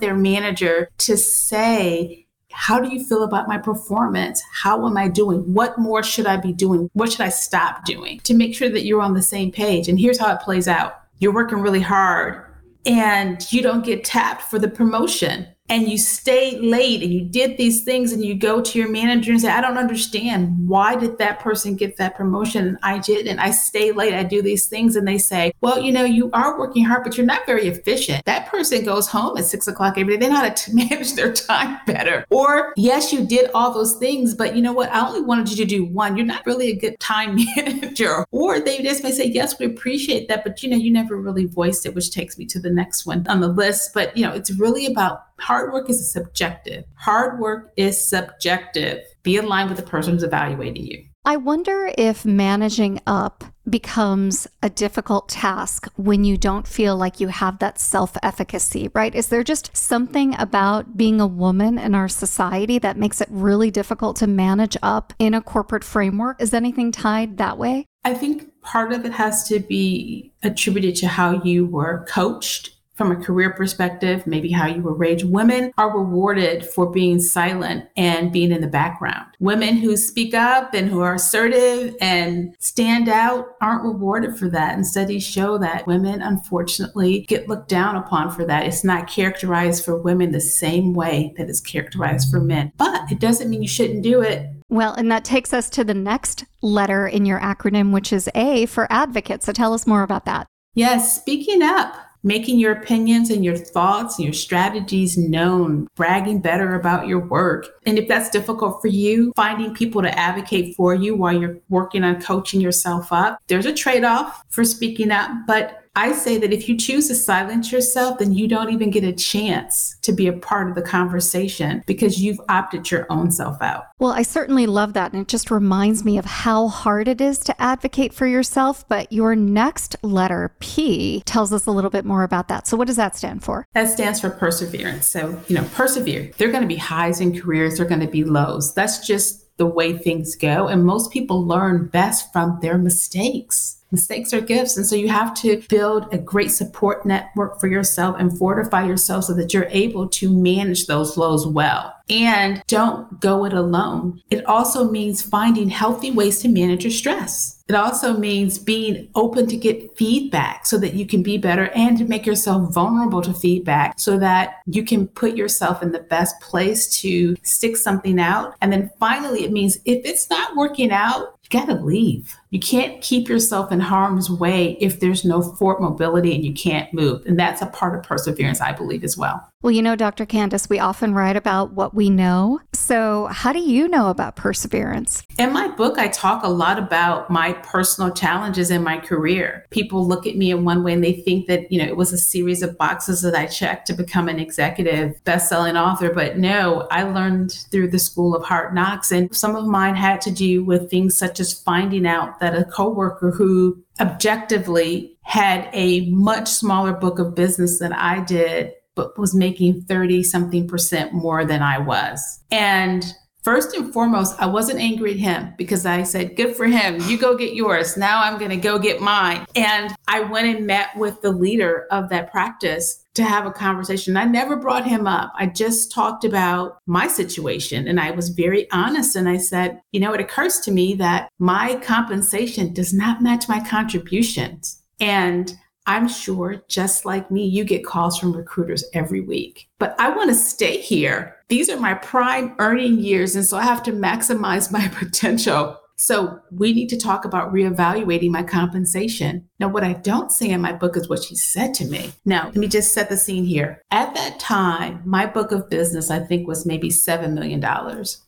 their 0.00 0.14
manager 0.14 0.88
to 0.98 1.16
say, 1.16 2.24
how 2.52 2.78
do 2.78 2.88
you 2.88 3.04
feel 3.04 3.24
about 3.24 3.48
my 3.48 3.58
performance? 3.58 4.40
How 4.52 4.86
am 4.86 4.96
I 4.96 5.08
doing? 5.08 5.40
What 5.52 5.76
more 5.76 6.04
should 6.04 6.26
I 6.26 6.36
be 6.36 6.52
doing? 6.52 6.88
What 6.92 7.10
should 7.10 7.22
I 7.22 7.30
stop 7.30 7.84
doing 7.84 8.20
to 8.20 8.32
make 8.32 8.54
sure 8.54 8.68
that 8.68 8.84
you're 8.84 9.02
on 9.02 9.14
the 9.14 9.22
same 9.22 9.50
page? 9.50 9.88
And 9.88 9.98
here's 9.98 10.20
how 10.20 10.32
it 10.32 10.40
plays 10.40 10.68
out 10.68 11.00
you're 11.18 11.34
working 11.34 11.58
really 11.58 11.80
hard 11.80 12.44
and 12.86 13.52
you 13.52 13.62
don't 13.62 13.84
get 13.84 14.04
tapped 14.04 14.42
for 14.42 14.58
the 14.58 14.68
promotion 14.68 15.48
and 15.70 15.88
you 15.88 15.96
stayed 15.96 16.60
late 16.60 17.02
and 17.02 17.10
you 17.10 17.22
did 17.22 17.56
these 17.56 17.84
things 17.84 18.12
and 18.12 18.22
you 18.22 18.34
go 18.34 18.60
to 18.60 18.78
your 18.78 18.88
manager 18.88 19.32
and 19.32 19.40
say 19.40 19.48
i 19.48 19.62
don't 19.62 19.78
understand. 19.78 20.68
Why 20.68 20.94
did 20.94 21.18
that 21.18 21.40
person 21.40 21.74
get 21.74 21.96
that 21.96 22.16
promotion 22.16 22.66
and 22.66 22.78
i 22.82 22.98
did 22.98 23.26
and 23.26 23.40
i 23.40 23.50
stay 23.50 23.90
late. 23.90 24.12
I 24.12 24.24
do 24.24 24.42
these 24.42 24.66
things. 24.66 24.94
And 24.94 25.08
they 25.08 25.16
say 25.16 25.52
well 25.62 25.80
you 25.80 25.90
know 25.90 26.04
you 26.04 26.30
are 26.32 26.58
working 26.58 26.84
hard 26.84 27.02
but 27.02 27.16
you're 27.16 27.26
not 27.26 27.46
very 27.46 27.66
efficient. 27.66 28.24
That 28.26 28.46
person 28.46 28.84
goes 28.84 29.08
home 29.08 29.38
at 29.38 29.46
six 29.46 29.66
o'clock 29.66 29.96
every 29.96 30.16
day. 30.16 30.26
They 30.26 30.32
know 30.32 30.40
how 30.40 30.50
to 30.50 30.74
manage 30.74 31.14
their 31.14 31.32
time 31.32 31.78
better. 31.86 32.26
Or 32.28 32.74
yes 32.76 33.12
you 33.12 33.26
did 33.26 33.50
all 33.54 33.72
those 33.72 33.94
things 33.94 34.34
but 34.34 34.54
you 34.54 34.60
know 34.60 34.72
what? 34.72 34.92
I 34.92 35.06
only 35.06 35.22
wanted 35.22 35.50
you 35.50 35.56
to 35.56 35.64
do 35.64 35.86
one. 35.86 36.16
You're 36.16 36.26
not 36.26 36.44
really 36.44 36.70
a 36.70 36.76
good 36.76 37.00
time 37.00 37.38
manager. 37.56 38.26
Or 38.32 38.60
they 38.60 38.82
just 38.82 39.02
may 39.02 39.12
say 39.12 39.26
yes 39.26 39.58
we 39.58 39.64
appreciate 39.64 40.28
that 40.28 40.44
but 40.44 40.62
you 40.62 40.68
know 40.68 40.76
you 40.76 40.92
never 40.92 41.16
really 41.16 41.46
voiced 41.46 41.86
it 41.86 41.94
which 41.94 42.10
takes 42.10 42.36
me 42.36 42.44
to 42.46 42.60
the 42.60 42.70
next 42.70 43.06
one 43.06 43.26
on 43.28 43.40
the 43.40 43.48
list. 43.48 43.94
But 43.94 44.14
you 44.14 44.26
know 44.26 44.34
it's 44.34 44.50
really 44.50 44.84
about 44.84 45.22
Hard 45.38 45.72
work 45.72 45.90
is 45.90 46.10
subjective. 46.10 46.84
Hard 46.94 47.38
work 47.38 47.72
is 47.76 48.02
subjective. 48.02 49.02
Be 49.22 49.36
aligned 49.36 49.68
with 49.68 49.78
the 49.78 49.84
person 49.84 50.14
who's 50.14 50.22
evaluating 50.22 50.86
you. 50.86 51.04
I 51.26 51.36
wonder 51.38 51.90
if 51.96 52.24
managing 52.24 53.00
up 53.06 53.44
becomes 53.68 54.46
a 54.62 54.68
difficult 54.68 55.30
task 55.30 55.88
when 55.96 56.22
you 56.22 56.36
don't 56.36 56.68
feel 56.68 56.96
like 56.96 57.18
you 57.18 57.28
have 57.28 57.58
that 57.60 57.78
self 57.78 58.16
efficacy, 58.22 58.90
right? 58.94 59.14
Is 59.14 59.28
there 59.28 59.42
just 59.42 59.74
something 59.74 60.34
about 60.38 60.98
being 60.98 61.20
a 61.20 61.26
woman 61.26 61.78
in 61.78 61.94
our 61.94 62.08
society 62.08 62.78
that 62.78 62.98
makes 62.98 63.22
it 63.22 63.28
really 63.30 63.70
difficult 63.70 64.16
to 64.16 64.26
manage 64.26 64.76
up 64.82 65.14
in 65.18 65.32
a 65.32 65.40
corporate 65.40 65.84
framework? 65.84 66.42
Is 66.42 66.52
anything 66.52 66.92
tied 66.92 67.38
that 67.38 67.56
way? 67.56 67.86
I 68.04 68.12
think 68.12 68.60
part 68.60 68.92
of 68.92 69.06
it 69.06 69.12
has 69.12 69.48
to 69.48 69.60
be 69.60 70.32
attributed 70.42 70.94
to 70.96 71.08
how 71.08 71.42
you 71.42 71.64
were 71.64 72.04
coached 72.06 72.70
from 72.94 73.10
a 73.10 73.16
career 73.16 73.50
perspective, 73.50 74.26
maybe 74.26 74.50
how 74.50 74.66
you 74.66 74.80
were 74.80 74.94
raised, 74.94 75.28
women 75.28 75.72
are 75.76 75.96
rewarded 75.96 76.64
for 76.64 76.90
being 76.90 77.20
silent 77.20 77.86
and 77.96 78.32
being 78.32 78.52
in 78.52 78.60
the 78.60 78.68
background. 78.68 79.26
Women 79.40 79.76
who 79.76 79.96
speak 79.96 80.32
up 80.32 80.74
and 80.74 80.88
who 80.88 81.00
are 81.00 81.14
assertive 81.14 81.96
and 82.00 82.54
stand 82.60 83.08
out 83.08 83.56
aren't 83.60 83.84
rewarded 83.84 84.38
for 84.38 84.48
that. 84.50 84.74
And 84.74 84.86
studies 84.86 85.24
show 85.24 85.58
that 85.58 85.86
women, 85.86 86.22
unfortunately, 86.22 87.22
get 87.22 87.48
looked 87.48 87.68
down 87.68 87.96
upon 87.96 88.30
for 88.30 88.44
that. 88.44 88.66
It's 88.66 88.84
not 88.84 89.08
characterized 89.08 89.84
for 89.84 89.96
women 89.96 90.30
the 90.30 90.40
same 90.40 90.94
way 90.94 91.34
that 91.36 91.48
it's 91.48 91.60
characterized 91.60 92.30
for 92.30 92.40
men. 92.40 92.72
But 92.76 93.10
it 93.10 93.18
doesn't 93.18 93.50
mean 93.50 93.62
you 93.62 93.68
shouldn't 93.68 94.02
do 94.02 94.20
it. 94.20 94.48
Well, 94.68 94.94
and 94.94 95.10
that 95.10 95.24
takes 95.24 95.52
us 95.52 95.68
to 95.70 95.84
the 95.84 95.94
next 95.94 96.44
letter 96.62 97.06
in 97.06 97.26
your 97.26 97.40
acronym, 97.40 97.92
which 97.92 98.12
is 98.12 98.28
A 98.34 98.66
for 98.66 98.86
advocate. 98.90 99.42
So 99.42 99.52
tell 99.52 99.72
us 99.72 99.86
more 99.86 100.02
about 100.02 100.24
that. 100.26 100.46
Yes, 100.74 101.16
speaking 101.16 101.62
up 101.62 101.96
making 102.24 102.58
your 102.58 102.72
opinions 102.72 103.30
and 103.30 103.44
your 103.44 103.56
thoughts 103.56 104.18
and 104.18 104.24
your 104.24 104.32
strategies 104.32 105.16
known, 105.16 105.86
bragging 105.94 106.40
better 106.40 106.74
about 106.74 107.06
your 107.06 107.20
work. 107.20 107.68
And 107.86 107.98
if 107.98 108.08
that's 108.08 108.30
difficult 108.30 108.80
for 108.80 108.88
you, 108.88 109.32
finding 109.36 109.74
people 109.74 110.02
to 110.02 110.18
advocate 110.18 110.74
for 110.74 110.94
you 110.94 111.14
while 111.14 111.38
you're 111.38 111.58
working 111.68 112.02
on 112.02 112.20
coaching 112.20 112.60
yourself 112.60 113.12
up, 113.12 113.38
there's 113.46 113.66
a 113.66 113.72
trade 113.72 114.04
off 114.04 114.42
for 114.48 114.64
speaking 114.64 115.10
up, 115.10 115.30
but 115.46 115.83
I 115.96 116.12
say 116.12 116.38
that 116.38 116.52
if 116.52 116.68
you 116.68 116.76
choose 116.76 117.08
to 117.08 117.14
silence 117.14 117.70
yourself, 117.70 118.18
then 118.18 118.32
you 118.32 118.48
don't 118.48 118.72
even 118.72 118.90
get 118.90 119.04
a 119.04 119.12
chance 119.12 119.96
to 120.02 120.12
be 120.12 120.26
a 120.26 120.32
part 120.32 120.68
of 120.68 120.74
the 120.74 120.82
conversation 120.82 121.84
because 121.86 122.20
you've 122.20 122.40
opted 122.48 122.90
your 122.90 123.06
own 123.10 123.30
self 123.30 123.62
out. 123.62 123.84
Well, 123.98 124.12
I 124.12 124.22
certainly 124.22 124.66
love 124.66 124.94
that. 124.94 125.12
And 125.12 125.22
it 125.22 125.28
just 125.28 125.50
reminds 125.50 126.04
me 126.04 126.18
of 126.18 126.24
how 126.24 126.68
hard 126.68 127.06
it 127.06 127.20
is 127.20 127.38
to 127.40 127.62
advocate 127.62 128.12
for 128.12 128.26
yourself. 128.26 128.86
But 128.88 129.12
your 129.12 129.36
next 129.36 129.96
letter, 130.02 130.54
P, 130.58 131.22
tells 131.26 131.52
us 131.52 131.66
a 131.66 131.70
little 131.70 131.90
bit 131.90 132.04
more 132.04 132.24
about 132.24 132.48
that. 132.48 132.66
So, 132.66 132.76
what 132.76 132.88
does 132.88 132.96
that 132.96 133.16
stand 133.16 133.44
for? 133.44 133.64
That 133.74 133.88
stands 133.88 134.20
for 134.20 134.30
perseverance. 134.30 135.06
So, 135.06 135.40
you 135.48 135.54
know, 135.54 135.64
persevere. 135.74 136.32
There 136.38 136.48
are 136.48 136.52
going 136.52 136.62
to 136.62 136.68
be 136.68 136.76
highs 136.76 137.20
in 137.20 137.40
careers, 137.40 137.76
there 137.76 137.86
are 137.86 137.88
going 137.88 138.00
to 138.00 138.08
be 138.08 138.24
lows. 138.24 138.74
That's 138.74 139.06
just 139.06 139.44
the 139.56 139.66
way 139.66 139.96
things 139.96 140.34
go. 140.34 140.66
And 140.66 140.84
most 140.84 141.12
people 141.12 141.46
learn 141.46 141.86
best 141.86 142.32
from 142.32 142.58
their 142.60 142.78
mistakes. 142.78 143.80
Mistakes 143.94 144.34
are 144.34 144.40
gifts. 144.40 144.76
And 144.76 144.84
so 144.84 144.96
you 144.96 145.08
have 145.08 145.34
to 145.34 145.62
build 145.68 146.12
a 146.12 146.18
great 146.18 146.50
support 146.50 147.06
network 147.06 147.60
for 147.60 147.68
yourself 147.68 148.16
and 148.18 148.36
fortify 148.36 148.84
yourself 148.84 149.22
so 149.22 149.34
that 149.34 149.54
you're 149.54 149.68
able 149.70 150.08
to 150.08 150.28
manage 150.28 150.88
those 150.88 151.16
lows 151.16 151.46
well. 151.46 151.94
And 152.10 152.60
don't 152.66 153.20
go 153.20 153.44
it 153.44 153.52
alone. 153.52 154.20
It 154.30 154.44
also 154.46 154.90
means 154.90 155.22
finding 155.22 155.68
healthy 155.70 156.10
ways 156.10 156.40
to 156.40 156.48
manage 156.48 156.82
your 156.82 156.90
stress. 156.90 157.62
It 157.68 157.76
also 157.76 158.18
means 158.18 158.58
being 158.58 159.08
open 159.14 159.46
to 159.46 159.56
get 159.56 159.96
feedback 159.96 160.66
so 160.66 160.76
that 160.78 160.94
you 160.94 161.06
can 161.06 161.22
be 161.22 161.38
better 161.38 161.68
and 161.68 161.96
to 161.96 162.04
make 162.04 162.26
yourself 162.26 162.74
vulnerable 162.74 163.22
to 163.22 163.32
feedback 163.32 163.98
so 163.98 164.18
that 164.18 164.56
you 164.66 164.84
can 164.84 165.06
put 165.06 165.36
yourself 165.36 165.82
in 165.82 165.92
the 165.92 166.00
best 166.00 166.38
place 166.40 166.88
to 167.00 167.36
stick 167.42 167.76
something 167.76 168.18
out. 168.18 168.56
And 168.60 168.72
then 168.72 168.90
finally, 168.98 169.44
it 169.44 169.52
means 169.52 169.76
if 169.86 170.04
it's 170.04 170.28
not 170.28 170.56
working 170.56 170.90
out, 170.90 171.38
you 171.44 171.58
got 171.58 171.66
to 171.66 171.74
leave. 171.74 172.36
You 172.54 172.60
can't 172.60 173.02
keep 173.02 173.28
yourself 173.28 173.72
in 173.72 173.80
harm's 173.80 174.30
way 174.30 174.76
if 174.80 175.00
there's 175.00 175.24
no 175.24 175.42
forward 175.42 175.80
mobility 175.80 176.32
and 176.36 176.44
you 176.44 176.52
can't 176.52 176.94
move. 176.94 177.26
And 177.26 177.36
that's 177.36 177.60
a 177.60 177.66
part 177.66 177.98
of 177.98 178.04
perseverance, 178.04 178.60
I 178.60 178.70
believe, 178.70 179.02
as 179.02 179.16
well. 179.16 179.50
Well, 179.64 179.72
you 179.72 179.80
know, 179.80 179.96
Dr. 179.96 180.26
Candace, 180.26 180.68
we 180.68 180.78
often 180.78 181.14
write 181.14 181.36
about 181.36 181.72
what 181.72 181.94
we 181.94 182.10
know. 182.10 182.60
So, 182.74 183.28
how 183.28 183.50
do 183.50 183.60
you 183.60 183.88
know 183.88 184.10
about 184.10 184.36
perseverance? 184.36 185.22
In 185.38 185.54
my 185.54 185.68
book, 185.68 185.98
I 185.98 186.08
talk 186.08 186.44
a 186.44 186.50
lot 186.50 186.78
about 186.78 187.30
my 187.30 187.54
personal 187.54 188.12
challenges 188.12 188.70
in 188.70 188.84
my 188.84 188.98
career. 188.98 189.64
People 189.70 190.06
look 190.06 190.26
at 190.26 190.36
me 190.36 190.50
in 190.50 190.66
one 190.66 190.84
way 190.84 190.92
and 190.92 191.02
they 191.02 191.14
think 191.14 191.46
that, 191.46 191.72
you 191.72 191.78
know, 191.78 191.88
it 191.88 191.96
was 191.96 192.12
a 192.12 192.18
series 192.18 192.62
of 192.62 192.76
boxes 192.76 193.22
that 193.22 193.34
I 193.34 193.46
checked 193.46 193.86
to 193.86 193.94
become 193.94 194.28
an 194.28 194.38
executive 194.38 195.18
best-selling 195.24 195.78
author, 195.78 196.12
but 196.12 196.36
no, 196.36 196.86
I 196.90 197.04
learned 197.04 197.52
through 197.70 197.88
the 197.88 197.98
school 197.98 198.36
of 198.36 198.44
hard 198.44 198.74
knocks 198.74 199.10
and 199.10 199.34
some 199.34 199.56
of 199.56 199.64
mine 199.64 199.94
had 199.94 200.20
to 200.20 200.30
do 200.30 200.62
with 200.62 200.90
things 200.90 201.16
such 201.16 201.40
as 201.40 201.54
finding 201.54 202.06
out 202.06 202.38
that 202.44 202.54
a 202.54 202.64
coworker 202.64 203.30
who 203.30 203.82
objectively 204.00 205.16
had 205.22 205.70
a 205.72 206.10
much 206.10 206.46
smaller 206.48 206.92
book 206.92 207.18
of 207.18 207.34
business 207.34 207.78
than 207.78 207.94
I 207.94 208.22
did 208.22 208.72
but 208.94 209.18
was 209.18 209.34
making 209.34 209.82
30 209.82 210.22
something 210.22 210.68
percent 210.68 211.12
more 211.12 211.44
than 211.44 211.62
I 211.62 211.78
was. 211.78 212.40
And 212.52 213.04
first 213.44 213.76
and 213.76 213.92
foremost, 213.92 214.40
I 214.40 214.46
wasn't 214.46 214.80
angry 214.80 215.12
at 215.12 215.18
him 215.18 215.54
because 215.56 215.86
I 215.86 216.02
said, 216.02 216.34
Good 216.34 216.56
for 216.56 216.66
him. 216.66 217.00
You 217.08 217.18
go 217.18 217.36
get 217.36 217.54
yours. 217.54 217.96
Now 217.96 218.22
I'm 218.22 218.38
going 218.38 218.50
to 218.50 218.56
go 218.56 218.78
get 218.78 219.00
mine. 219.00 219.46
And 219.54 219.94
I 220.08 220.20
went 220.20 220.48
and 220.48 220.66
met 220.66 220.96
with 220.96 221.20
the 221.20 221.30
leader 221.30 221.86
of 221.90 222.08
that 222.08 222.32
practice 222.32 223.04
to 223.14 223.22
have 223.22 223.46
a 223.46 223.52
conversation. 223.52 224.16
I 224.16 224.24
never 224.24 224.56
brought 224.56 224.86
him 224.86 225.06
up. 225.06 225.32
I 225.38 225.46
just 225.46 225.92
talked 225.92 226.24
about 226.24 226.78
my 226.86 227.06
situation 227.06 227.86
and 227.86 228.00
I 228.00 228.10
was 228.10 228.30
very 228.30 228.68
honest. 228.72 229.14
And 229.14 229.28
I 229.28 229.36
said, 229.36 229.80
You 229.92 230.00
know, 230.00 230.12
it 230.12 230.20
occurs 230.20 230.58
to 230.60 230.72
me 230.72 230.94
that 230.94 231.28
my 231.38 231.76
compensation 231.76 232.72
does 232.72 232.92
not 232.92 233.22
match 233.22 233.48
my 233.48 233.60
contributions. 233.60 234.82
And 235.00 235.54
I'm 235.86 236.08
sure, 236.08 236.62
just 236.68 237.04
like 237.04 237.30
me, 237.30 237.44
you 237.44 237.64
get 237.64 237.84
calls 237.84 238.18
from 238.18 238.34
recruiters 238.34 238.84
every 238.94 239.20
week. 239.20 239.68
But 239.78 239.94
I 239.98 240.08
want 240.10 240.30
to 240.30 240.34
stay 240.34 240.80
here. 240.80 241.36
These 241.48 241.68
are 241.68 241.78
my 241.78 241.94
prime 241.94 242.54
earning 242.58 242.98
years. 242.98 243.36
And 243.36 243.44
so 243.44 243.56
I 243.56 243.62
have 243.62 243.82
to 243.84 243.92
maximize 243.92 244.72
my 244.72 244.88
potential. 244.88 245.78
So 245.96 246.40
we 246.50 246.72
need 246.72 246.88
to 246.88 246.96
talk 246.96 247.24
about 247.24 247.52
reevaluating 247.52 248.30
my 248.30 248.42
compensation. 248.42 249.48
Now, 249.60 249.68
what 249.68 249.84
I 249.84 249.92
don't 249.92 250.32
say 250.32 250.50
in 250.50 250.60
my 250.60 250.72
book 250.72 250.96
is 250.96 251.08
what 251.08 251.22
she 251.22 251.36
said 251.36 251.72
to 251.74 251.84
me. 251.84 252.12
Now, 252.24 252.46
let 252.46 252.56
me 252.56 252.66
just 252.66 252.92
set 252.92 253.08
the 253.08 253.16
scene 253.16 253.44
here. 253.44 253.80
At 253.92 254.14
that 254.14 254.40
time, 254.40 255.02
my 255.04 255.24
book 255.24 255.52
of 255.52 255.70
business, 255.70 256.10
I 256.10 256.18
think, 256.18 256.48
was 256.48 256.66
maybe 256.66 256.88
$7 256.88 257.32
million. 257.32 257.64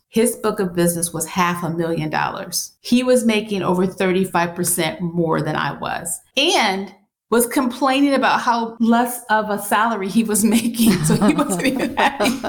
His 0.09 0.37
book 0.37 0.61
of 0.61 0.75
business 0.75 1.13
was 1.13 1.27
half 1.27 1.65
a 1.65 1.71
million 1.71 2.09
dollars. 2.09 2.73
He 2.81 3.03
was 3.03 3.27
making 3.27 3.63
over 3.63 3.87
35% 3.87 5.01
more 5.01 5.43
than 5.43 5.57
I 5.57 5.73
was. 5.73 6.21
And 6.37 6.95
was 7.31 7.47
complaining 7.49 8.15
about 8.15 8.41
how 8.41 8.77
less 8.79 9.25
of 9.31 9.51
a 9.51 9.59
salary 9.59 10.09
he 10.09 10.23
was 10.23 10.45
making. 10.57 10.93
So 11.05 11.15
he 11.27 11.35
wasn't 11.35 11.67
even 11.67 11.97
happy. 11.97 12.41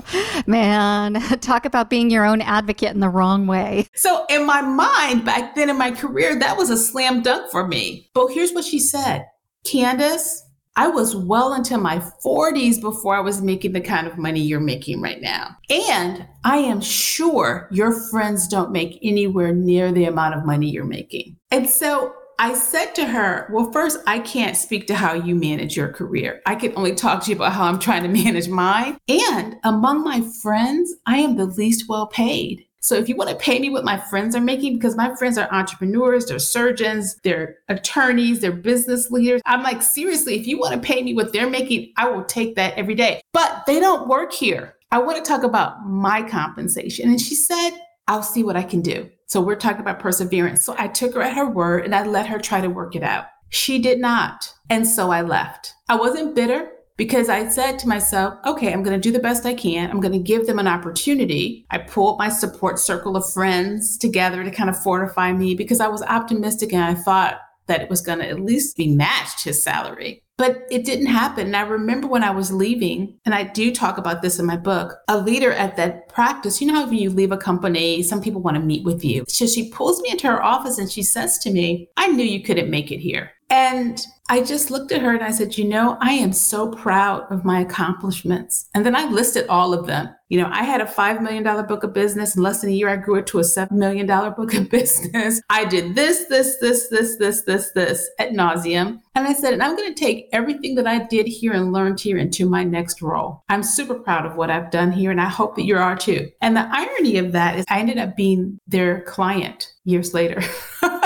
Man, 0.45 1.13
talk 1.41 1.65
about 1.65 1.89
being 1.89 2.09
your 2.09 2.25
own 2.25 2.41
advocate 2.41 2.93
in 2.93 2.99
the 2.99 3.09
wrong 3.09 3.47
way. 3.47 3.87
So 3.95 4.25
in 4.29 4.45
my 4.45 4.61
mind, 4.61 5.25
back 5.25 5.55
then 5.55 5.69
in 5.69 5.77
my 5.77 5.91
career, 5.91 6.37
that 6.39 6.57
was 6.57 6.69
a 6.69 6.77
slam 6.77 7.21
dunk 7.21 7.51
for 7.51 7.67
me. 7.67 8.09
But 8.13 8.27
here's 8.27 8.51
what 8.53 8.65
she 8.65 8.79
said 8.79 9.25
Candace, 9.65 10.43
I 10.75 10.87
was 10.87 11.15
well 11.15 11.55
into 11.55 11.79
my 11.79 11.97
40s 12.23 12.79
before 12.79 13.15
I 13.15 13.19
was 13.19 13.41
making 13.41 13.73
the 13.73 13.81
kind 13.81 14.05
of 14.05 14.19
money 14.19 14.41
you're 14.41 14.59
making 14.59 15.01
right 15.01 15.19
now. 15.19 15.57
And 15.71 16.27
I 16.43 16.57
am 16.57 16.81
sure 16.81 17.67
your 17.71 17.99
friends 18.11 18.47
don't 18.47 18.71
make 18.71 18.99
anywhere 19.01 19.53
near 19.55 19.91
the 19.91 20.05
amount 20.05 20.35
of 20.35 20.45
money 20.45 20.69
you're 20.69 20.85
making. 20.85 21.35
And 21.49 21.67
so 21.67 22.13
I 22.39 22.53
said 22.53 22.93
to 22.95 23.05
her, 23.05 23.49
Well, 23.51 23.71
first, 23.71 23.99
I 24.05 24.19
can't 24.19 24.55
speak 24.55 24.85
to 24.87 24.95
how 24.95 25.13
you 25.13 25.33
manage 25.33 25.75
your 25.75 25.89
career. 25.89 26.41
I 26.45 26.55
can 26.55 26.71
only 26.75 26.93
talk 26.93 27.23
to 27.23 27.31
you 27.31 27.35
about 27.35 27.53
how 27.53 27.65
I'm 27.65 27.79
trying 27.79 28.03
to 28.03 28.09
manage 28.23 28.47
mine. 28.47 28.97
And 29.07 29.55
among 29.63 30.03
my 30.03 30.21
friends, 30.41 30.93
I 31.05 31.17
am 31.17 31.37
the 31.37 31.45
least 31.45 31.85
well 31.89 32.07
paid. 32.07 32.63
So 32.79 32.95
if 32.95 33.09
you 33.09 33.15
want 33.15 33.31
to 33.31 33.35
pay 33.35 33.59
me 33.59 33.69
what 33.69 33.83
my 33.83 33.97
friends 33.97 34.35
are 34.35 34.41
making, 34.41 34.75
because 34.75 34.95
my 34.95 35.13
friends 35.15 35.37
are 35.37 35.51
entrepreneurs, 35.51 36.27
they're 36.27 36.39
surgeons, 36.39 37.19
they're 37.23 37.57
attorneys, 37.67 38.39
they're 38.39 38.51
business 38.51 39.09
leaders. 39.09 39.41
I'm 39.45 39.63
like, 39.63 39.81
seriously, 39.81 40.39
if 40.39 40.45
you 40.45 40.59
want 40.59 40.75
to 40.75 40.79
pay 40.79 41.01
me 41.01 41.13
what 41.13 41.33
they're 41.33 41.49
making, 41.49 41.91
I 41.97 42.09
will 42.09 42.23
take 42.23 42.55
that 42.55 42.75
every 42.75 42.95
day. 42.95 43.19
But 43.33 43.63
they 43.65 43.79
don't 43.79 44.07
work 44.07 44.31
here. 44.31 44.75
I 44.91 44.99
want 44.99 45.17
to 45.17 45.27
talk 45.27 45.43
about 45.43 45.85
my 45.85 46.21
compensation. 46.21 47.09
And 47.09 47.19
she 47.19 47.35
said, 47.35 47.71
I'll 48.07 48.23
see 48.23 48.43
what 48.43 48.55
I 48.55 48.63
can 48.63 48.81
do. 48.81 49.09
So 49.27 49.41
we're 49.41 49.55
talking 49.55 49.81
about 49.81 49.99
perseverance. 49.99 50.63
So 50.63 50.73
I 50.77 50.87
took 50.87 51.13
her 51.13 51.21
at 51.21 51.35
her 51.35 51.49
word 51.49 51.83
and 51.85 51.93
I 51.93 52.05
let 52.05 52.27
her 52.27 52.39
try 52.39 52.61
to 52.61 52.69
work 52.69 52.95
it 52.95 53.03
out. 53.03 53.25
She 53.49 53.77
did 53.77 53.99
not. 53.99 54.53
And 54.69 54.87
so 54.87 55.11
I 55.11 55.21
left. 55.21 55.73
I 55.89 55.95
wasn't 55.95 56.33
bitter 56.33 56.71
because 56.95 57.29
I 57.29 57.47
said 57.49 57.77
to 57.79 57.87
myself, 57.87 58.35
okay, 58.45 58.71
I'm 58.71 58.83
going 58.83 58.99
to 58.99 59.01
do 59.01 59.11
the 59.11 59.19
best 59.19 59.45
I 59.45 59.53
can. 59.53 59.91
I'm 59.91 59.99
going 59.99 60.13
to 60.13 60.19
give 60.19 60.47
them 60.47 60.59
an 60.59 60.67
opportunity. 60.67 61.65
I 61.69 61.77
pulled 61.77 62.17
my 62.17 62.29
support 62.29 62.79
circle 62.79 63.15
of 63.15 63.31
friends 63.31 63.97
together 63.97 64.43
to 64.43 64.51
kind 64.51 64.69
of 64.69 64.81
fortify 64.81 65.33
me 65.33 65.55
because 65.55 65.79
I 65.79 65.87
was 65.87 66.01
optimistic 66.03 66.73
and 66.73 66.83
I 66.83 66.95
thought 66.95 67.39
that 67.67 67.81
it 67.81 67.89
was 67.89 68.01
going 68.01 68.19
to 68.19 68.27
at 68.27 68.39
least 68.39 68.77
be 68.77 68.87
matched 68.87 69.43
his 69.43 69.61
salary. 69.61 70.23
But 70.37 70.65
it 70.69 70.85
didn't 70.85 71.07
happen. 71.07 71.47
And 71.47 71.55
I 71.55 71.61
remember 71.61 72.07
when 72.07 72.23
I 72.23 72.29
was 72.29 72.51
leaving, 72.51 73.19
and 73.25 73.33
I 73.33 73.43
do 73.43 73.73
talk 73.73 73.97
about 73.97 74.21
this 74.21 74.37
in 74.37 74.45
my 74.45 74.55
book, 74.55 74.93
a 75.07 75.17
leader 75.17 75.51
at 75.51 75.77
that 75.77 76.09
practice, 76.09 76.61
you 76.61 76.67
know 76.67 76.75
how 76.75 76.85
when 76.85 76.99
you 76.99 77.09
leave 77.09 77.31
a 77.31 77.37
company, 77.37 78.03
some 78.03 78.21
people 78.21 78.41
want 78.41 78.55
to 78.55 78.61
meet 78.61 78.85
with 78.85 79.03
you. 79.03 79.25
So 79.27 79.47
she 79.47 79.71
pulls 79.71 79.99
me 80.01 80.11
into 80.11 80.27
her 80.27 80.43
office 80.43 80.77
and 80.77 80.91
she 80.91 81.01
says 81.01 81.39
to 81.39 81.51
me, 81.51 81.89
I 81.97 82.07
knew 82.07 82.23
you 82.23 82.43
couldn't 82.43 82.69
make 82.69 82.91
it 82.91 82.99
here. 82.99 83.31
And 83.57 84.05
I 84.29 84.43
just 84.43 84.69
looked 84.69 84.91
at 84.91 85.01
her 85.01 85.15
and 85.15 85.23
I 85.23 85.31
said, 85.31 85.57
You 85.57 85.65
know, 85.65 85.97
I 85.99 86.11
am 86.11 86.31
so 86.31 86.69
proud 86.69 87.25
of 87.31 87.43
my 87.43 87.61
accomplishments. 87.61 88.69
And 88.75 88.85
then 88.85 88.95
I 88.95 89.09
listed 89.09 89.47
all 89.47 89.73
of 89.73 89.87
them. 89.87 90.13
You 90.29 90.39
know, 90.39 90.49
I 90.51 90.63
had 90.63 90.79
a 90.79 90.85
$5 90.85 91.21
million 91.23 91.43
book 91.65 91.83
of 91.83 91.91
business. 91.91 92.35
In 92.35 92.43
less 92.43 92.61
than 92.61 92.69
a 92.69 92.73
year, 92.73 92.87
I 92.87 92.97
grew 92.97 93.15
it 93.15 93.25
to 93.27 93.39
a 93.39 93.43
$7 93.43 93.71
million 93.71 94.05
book 94.05 94.53
of 94.53 94.69
business. 94.69 95.41
I 95.49 95.65
did 95.65 95.95
this, 95.95 96.25
this, 96.25 96.57
this, 96.59 96.87
this, 96.89 97.17
this, 97.17 97.41
this, 97.41 97.71
this 97.71 98.07
at 98.19 98.29
nauseum. 98.29 98.99
And 99.15 99.27
I 99.27 99.33
said, 99.33 99.53
and 99.53 99.63
I'm 99.63 99.75
going 99.75 99.91
to 99.91 99.99
take 99.99 100.29
everything 100.31 100.75
that 100.75 100.85
I 100.85 101.07
did 101.07 101.25
here 101.25 101.53
and 101.53 101.73
learned 101.73 101.99
here 101.99 102.19
into 102.19 102.47
my 102.47 102.63
next 102.63 103.01
role. 103.01 103.43
I'm 103.49 103.63
super 103.63 103.95
proud 103.95 104.27
of 104.27 104.35
what 104.35 104.51
I've 104.51 104.69
done 104.69 104.91
here, 104.91 105.09
and 105.09 105.19
I 105.19 105.29
hope 105.29 105.55
that 105.55 105.65
you 105.65 105.77
are 105.77 105.97
too. 105.97 106.29
And 106.41 106.55
the 106.55 106.69
irony 106.71 107.17
of 107.17 107.31
that 107.31 107.57
is 107.57 107.65
I 107.69 107.79
ended 107.79 107.97
up 107.97 108.15
being 108.15 108.59
their 108.67 109.01
client 109.01 109.73
years 109.83 110.13
later. 110.13 110.43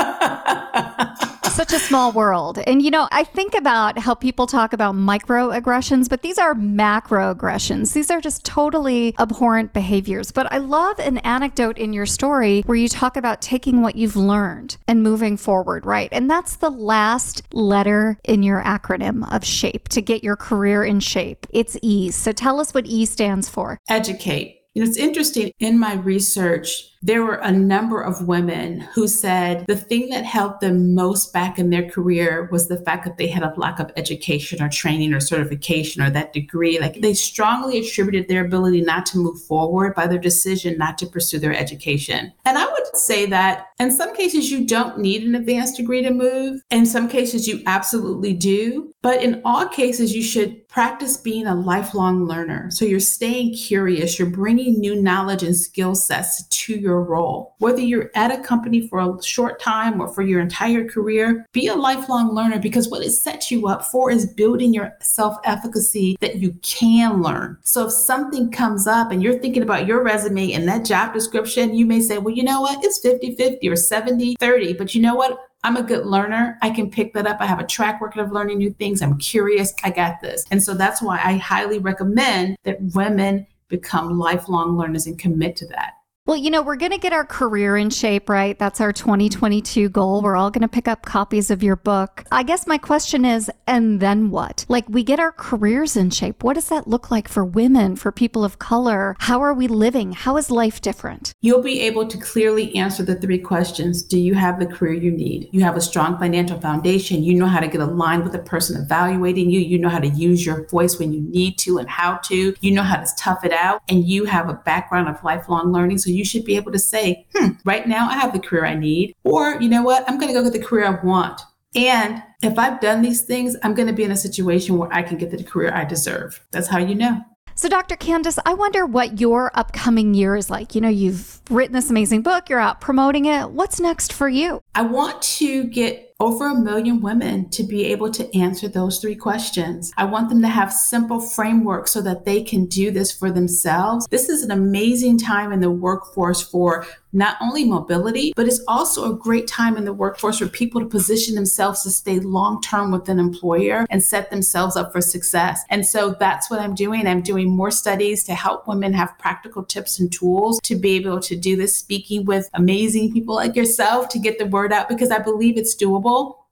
such 1.72 1.82
a 1.82 1.86
small 1.86 2.12
world. 2.12 2.60
And, 2.68 2.82
you 2.82 2.92
know, 2.92 3.08
I 3.12 3.24
think 3.24 3.54
about 3.56 3.98
how 3.98 4.14
people 4.14 4.48
talk 4.48 4.74
about 4.74 4.96
microaggressions, 4.96 6.10
but 6.10 6.22
these 6.22 6.38
are 6.38 6.54
macroaggressions. 6.54 7.94
These 7.94 8.12
are 8.12 8.20
just 8.20 8.44
totally 8.44 9.16
abhorrent 9.20 9.74
behaviors. 9.74 10.32
But 10.32 10.52
I 10.52 10.58
love 10.58 11.00
an 11.00 11.20
anecdote 11.20 11.78
in 11.78 11.94
your 11.94 12.06
story 12.06 12.62
where 12.66 12.78
you 12.78 12.90
talk 12.90 13.16
about 13.16 13.42
taking 13.42 13.82
what 13.82 13.96
you've 13.96 14.16
learned 14.16 14.78
and 14.88 15.02
moving 15.04 15.38
forward, 15.38 15.86
right? 15.86 16.10
And 16.12 16.30
that's 16.30 16.58
the 16.58 16.72
last 16.72 17.44
letter 17.54 18.18
in 18.24 18.44
your 18.44 18.62
acronym 18.62 19.32
of 19.34 19.46
SHAPE 19.46 19.88
to 19.90 20.02
get 20.02 20.24
your 20.24 20.36
career 20.36 20.84
in 20.84 21.00
shape. 21.00 21.48
It's 21.52 21.78
E. 21.82 22.12
So 22.12 22.32
tell 22.32 22.60
us 22.60 22.74
what 22.74 22.86
E 22.86 23.06
stands 23.06 23.48
for. 23.48 23.78
Educate. 23.88 24.61
You 24.74 24.84
know, 24.84 24.90
it's 24.90 24.98
interesting 24.98 25.52
in 25.60 25.78
my 25.78 25.96
research, 25.96 26.92
there 27.02 27.24
were 27.24 27.36
a 27.36 27.52
number 27.52 28.00
of 28.00 28.28
women 28.28 28.82
who 28.94 29.08
said 29.08 29.66
the 29.68 29.76
thing 29.76 30.10
that 30.10 30.24
helped 30.24 30.62
them 30.62 30.94
most 30.94 31.34
back 31.34 31.58
in 31.58 31.72
their 31.72 31.90
career 31.90 32.48
was 32.52 32.68
the 32.68 32.78
fact 32.78 33.06
that 33.06 33.18
they 33.18 33.28
had 33.28 33.44
a 33.44 33.54
lack 33.58 33.80
of 33.80 33.92
education 33.98 34.62
or 34.62 34.70
training 34.70 35.14
or 35.14 35.20
certification 35.20 36.02
or 36.02 36.10
that 36.12 36.32
degree. 36.32 36.80
Like 36.80 37.02
they 37.02 37.16
strongly 37.16 37.80
attributed 37.80 38.28
their 38.28 38.46
ability 38.46 38.82
not 38.82 39.06
to 39.08 39.18
move 39.18 39.42
forward 39.42 39.96
by 39.96 40.08
their 40.08 40.20
decision 40.20 40.78
not 40.78 40.98
to 41.00 41.08
pursue 41.08 41.40
their 41.40 41.56
education. 41.56 42.32
And 42.46 42.58
I 42.58 42.66
would 42.66 42.96
say 42.96 43.26
that 43.26 43.68
in 43.80 43.92
some 43.92 44.16
cases, 44.16 44.52
you 44.52 44.66
don't 44.66 45.00
need 45.00 45.24
an 45.24 45.34
advanced 45.34 45.78
degree 45.78 46.04
to 46.04 46.12
move. 46.12 46.62
In 46.70 46.86
some 46.86 47.10
cases, 47.10 47.48
you 47.48 47.62
absolutely 47.66 48.34
do. 48.34 48.94
But 49.02 49.24
in 49.24 49.42
all 49.44 49.68
cases, 49.68 50.16
you 50.16 50.22
should 50.22 50.61
practice 50.72 51.18
being 51.18 51.48
a 51.48 51.54
lifelong 51.54 52.26
learner. 52.26 52.72
So 52.72 52.86
you're 52.86 53.02
staying 53.02 53.56
curious, 53.56 54.18
you're 54.18 54.30
bringing 54.30 54.80
new 54.80 55.00
knowledge 55.00 55.44
and 55.44 55.56
skill 55.56 55.96
sets 55.96 56.48
to 56.48 56.74
your 56.74 57.04
role. 57.04 57.56
Whether 57.58 57.82
you're 57.82 58.10
at 58.16 58.32
a 58.32 58.42
company 58.42 58.88
for 58.88 59.00
a 59.00 59.22
short 59.22 59.60
time 59.60 60.02
or 60.02 60.08
for 60.08 60.22
your 60.22 60.40
entire 60.40 60.88
career, 60.88 61.46
be 61.52 61.68
a 61.68 61.76
lifelong 61.76 62.34
learner 62.34 62.58
because 62.58 62.88
what 62.88 63.04
it 63.04 63.12
sets 63.12 63.52
you 63.52 63.68
up 63.68 63.84
for 63.84 64.12
is 64.12 64.26
building 64.26 64.74
your 64.74 64.96
self 65.02 65.36
efficacy 65.44 66.18
that 66.22 66.38
you 66.38 66.54
can 66.62 67.22
learn. 67.22 67.58
So 67.64 67.88
if 67.88 67.92
something 67.92 68.50
comes 68.50 68.88
up 68.88 69.12
and 69.12 69.22
you're 69.22 69.40
thinking 69.40 69.64
about 69.64 69.88
your 69.88 70.02
resume 70.02 70.54
and 70.54 70.66
that 70.70 70.86
job 70.86 71.14
description, 71.14 71.76
you 71.76 71.86
may 71.86 72.00
say, 72.00 72.18
well, 72.18 72.34
you 72.34 72.44
know 72.44 72.62
what? 72.62 72.84
It's 72.84 73.00
50 73.00 73.36
50 73.36 73.68
or 73.68 73.76
70 73.76 74.38
30. 74.40 74.74
But 74.74 74.96
you 74.96 75.02
know 75.02 75.16
what? 75.16 75.38
I'm 75.64 75.78
a 75.78 75.84
good 75.84 76.06
learner. 76.06 76.58
I 76.62 76.72
can 76.72 76.90
pick 76.90 77.14
that 77.14 77.28
up. 77.28 77.38
I 77.40 77.46
have 77.46 77.60
a 77.60 77.66
track 77.66 78.02
record 78.02 78.22
of 78.22 78.32
learning 78.32 78.58
new 78.58 78.72
things. 78.72 79.02
I'm 79.02 79.18
curious. 79.18 79.74
I 79.84 79.92
got 79.92 80.20
this. 80.20 80.44
And 80.50 80.64
so 80.64 80.74
that's 80.74 81.02
why 81.02 81.20
I 81.24 81.38
highly 81.38 81.78
recommend 81.78 82.58
that 82.64 82.82
women 82.96 83.46
become 83.68 84.18
lifelong 84.18 84.78
learners 84.78 85.06
and 85.06 85.20
commit 85.20 85.56
to 85.58 85.68
that. 85.68 85.94
Well, 86.32 86.40
you 86.40 86.50
know, 86.50 86.62
we're 86.62 86.78
going 86.78 86.94
to 86.94 86.98
get 86.98 87.12
our 87.12 87.26
career 87.26 87.76
in 87.76 87.90
shape, 87.90 88.30
right? 88.30 88.58
That's 88.58 88.80
our 88.80 88.94
2022 88.94 89.90
goal. 89.90 90.22
We're 90.22 90.38
all 90.38 90.50
going 90.50 90.62
to 90.62 90.70
pick 90.70 90.88
up 90.88 91.06
copies 91.06 91.52
of 91.52 91.62
your 91.62 91.76
book. 91.76 92.24
I 92.32 92.44
guess 92.44 92.66
my 92.66 92.78
question 92.78 93.26
is, 93.26 93.52
and 93.68 94.00
then 94.00 94.30
what? 94.30 94.66
Like, 94.70 94.88
we 94.88 95.04
get 95.04 95.20
our 95.20 95.34
careers 95.34 95.98
in 95.98 96.10
shape. 96.10 96.42
What 96.42 96.54
does 96.54 96.70
that 96.70 96.88
look 96.88 97.12
like 97.12 97.28
for 97.28 97.44
women, 97.44 97.98
for 97.98 98.14
people 98.14 98.46
of 98.46 98.60
color? 98.60 99.18
How 99.20 99.42
are 99.42 99.54
we 99.54 99.68
living? 99.68 100.14
How 100.14 100.38
is 100.38 100.50
life 100.50 100.80
different? 100.80 101.34
You'll 101.42 101.62
be 101.62 101.82
able 101.82 102.08
to 102.08 102.18
clearly 102.18 102.74
answer 102.78 103.04
the 103.04 103.16
three 103.16 103.40
questions 103.40 104.02
Do 104.02 104.18
you 104.18 104.34
have 104.34 104.58
the 104.58 104.68
career 104.68 104.94
you 104.94 105.12
need? 105.12 105.50
You 105.52 105.66
have 105.66 105.76
a 105.76 105.82
strong 105.82 106.18
financial 106.18 106.62
foundation. 106.62 107.24
You 107.24 107.34
know 107.34 107.48
how 107.48 107.60
to 107.60 107.68
get 107.68 107.82
aligned 107.82 108.24
with 108.24 108.32
the 108.32 108.40
person 108.40 108.82
evaluating 108.82 109.50
you. 109.50 109.60
You 109.60 109.80
know 109.80 109.90
how 109.90 110.00
to 110.00 110.08
use 110.08 110.46
your 110.46 110.66
voice 110.68 110.98
when 110.98 111.12
you 111.12 111.20
need 111.24 111.58
to 111.58 111.78
and 111.78 111.90
how 111.90 112.20
to. 112.28 112.56
You 112.62 112.72
know 112.72 112.84
how 112.84 113.02
to 113.02 113.08
tough 113.18 113.44
it 113.44 113.52
out. 113.52 113.82
And 113.90 114.08
you 114.08 114.24
have 114.24 114.48
a 114.48 114.54
background 114.54 115.10
of 115.10 115.22
lifelong 115.26 115.74
learning. 115.74 115.98
So 115.98 116.10
you 116.10 116.21
should 116.24 116.46
be 116.46 116.56
able 116.56 116.72
to 116.72 116.80
say, 116.80 117.26
hmm, 117.36 117.50
right 117.66 117.88
now 117.88 118.10
I 118.10 118.16
have 118.16 118.34
the 118.34 118.40
career 118.40 118.66
I 118.66 118.76
need. 118.76 119.16
Or, 119.24 119.62
you 119.62 119.70
know 119.70 119.84
what, 119.84 120.04
I'm 120.08 120.18
going 120.20 120.28
to 120.28 120.34
go 120.34 120.44
get 120.44 120.54
the 120.54 120.66
career 120.66 120.86
I 120.86 121.06
want. 121.06 121.42
And 121.76 122.22
if 122.44 122.58
I've 122.60 122.82
done 122.82 123.02
these 123.02 123.22
things, 123.22 123.56
I'm 123.64 123.74
going 123.74 123.88
to 123.88 123.94
be 123.94 124.04
in 124.04 124.12
a 124.12 124.18
situation 124.18 124.78
where 124.78 124.92
I 124.94 125.04
can 125.04 125.18
get 125.18 125.32
the 125.32 125.44
career 125.44 125.72
I 125.74 125.86
deserve. 125.86 126.42
That's 126.52 126.68
how 126.68 126.80
you 126.80 126.96
know. 126.96 127.22
So, 127.56 127.70
Dr. 127.70 127.96
Candace, 127.96 128.40
I 128.46 128.54
wonder 128.54 128.86
what 128.86 129.20
your 129.20 129.52
upcoming 129.54 130.14
year 130.14 130.36
is 130.36 130.50
like. 130.50 130.74
You 130.74 130.82
know, 130.82 130.90
you've 130.90 131.42
written 131.50 131.74
this 131.74 131.90
amazing 131.90 132.24
book, 132.24 132.50
you're 132.50 132.60
out 132.60 132.82
promoting 132.82 133.26
it. 133.26 133.52
What's 133.52 133.80
next 133.80 134.14
for 134.14 134.28
you? 134.28 134.62
I 134.74 134.82
want 134.82 135.22
to 135.24 135.66
get 135.66 136.11
over 136.22 136.50
a 136.50 136.56
million 136.56 137.02
women 137.02 137.50
to 137.50 137.64
be 137.64 137.84
able 137.86 138.12
to 138.12 138.38
answer 138.38 138.68
those 138.68 139.00
three 139.00 139.16
questions. 139.16 139.92
I 139.98 140.06
want 140.06 140.30
them 140.30 140.40
to 140.44 140.48
have 140.48 140.72
simple 140.72 141.20
frameworks 141.20 141.92
so 141.92 142.00
that 142.02 142.26
they 142.26 142.44
can 142.44 142.68
do 142.68 142.92
this 142.92 143.12
for 143.12 143.32
themselves. 143.32 144.06
This 144.12 144.30
is 144.30 144.44
an 144.44 144.52
amazing 144.52 145.18
time 145.18 145.52
in 145.52 145.62
the 145.62 145.72
workforce 145.72 146.40
for 146.40 146.86
not 147.14 147.38
only 147.42 147.66
mobility, 147.66 148.34
but 148.36 148.48
it's 148.48 148.62
also 148.68 149.12
a 149.12 149.18
great 149.18 149.48
time 149.48 149.76
in 149.76 149.84
the 149.84 149.94
workforce 149.94 150.40
for 150.40 150.48
people 150.48 150.80
to 150.80 150.88
position 150.88 151.36
themselves 151.36 151.84
to 151.84 151.90
stay 151.90 152.20
long 152.20 152.62
term 152.62 152.92
with 152.92 153.10
an 153.10 153.20
employer 153.20 153.86
and 153.90 154.02
set 154.02 154.30
themselves 154.30 154.78
up 154.78 154.92
for 154.92 155.02
success. 155.02 155.64
And 155.70 155.86
so 155.86 156.16
that's 156.20 156.50
what 156.50 156.62
I'm 156.62 156.76
doing. 156.76 157.08
I'm 157.08 157.22
doing 157.22 157.50
more 157.50 157.72
studies 157.72 158.24
to 158.26 158.34
help 158.34 158.68
women 158.68 158.94
have 158.94 159.18
practical 159.18 159.64
tips 159.64 160.00
and 160.00 160.12
tools 160.12 160.60
to 160.64 160.76
be 160.76 160.92
able 160.96 161.20
to 161.22 161.36
do 161.36 161.56
this, 161.56 161.76
speaking 161.76 162.26
with 162.26 162.50
amazing 162.54 163.12
people 163.12 163.36
like 163.36 163.56
yourself 163.56 164.08
to 164.10 164.20
get 164.20 164.40
the 164.40 164.46
word 164.46 164.72
out 164.72 164.88
because 164.88 165.12
I 165.12 165.20
believe 165.20 165.58
it's 165.58 165.76
doable. 165.76 166.11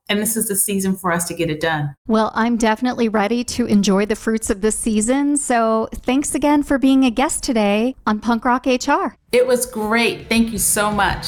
And 0.09 0.19
this 0.19 0.35
is 0.35 0.47
the 0.47 0.55
season 0.55 0.95
for 0.95 1.11
us 1.11 1.27
to 1.27 1.35
get 1.35 1.51
it 1.51 1.59
done. 1.59 1.95
Well, 2.07 2.31
I'm 2.33 2.57
definitely 2.57 3.09
ready 3.09 3.43
to 3.43 3.67
enjoy 3.67 4.07
the 4.07 4.15
fruits 4.15 4.49
of 4.49 4.61
this 4.61 4.75
season. 4.75 5.37
So 5.37 5.87
thanks 5.93 6.33
again 6.33 6.63
for 6.63 6.79
being 6.79 7.05
a 7.05 7.11
guest 7.11 7.43
today 7.43 7.95
on 8.07 8.19
Punk 8.19 8.43
Rock 8.43 8.65
HR. 8.65 9.15
It 9.31 9.45
was 9.45 9.67
great. 9.67 10.27
Thank 10.27 10.51
you 10.51 10.57
so 10.57 10.89
much. 10.89 11.27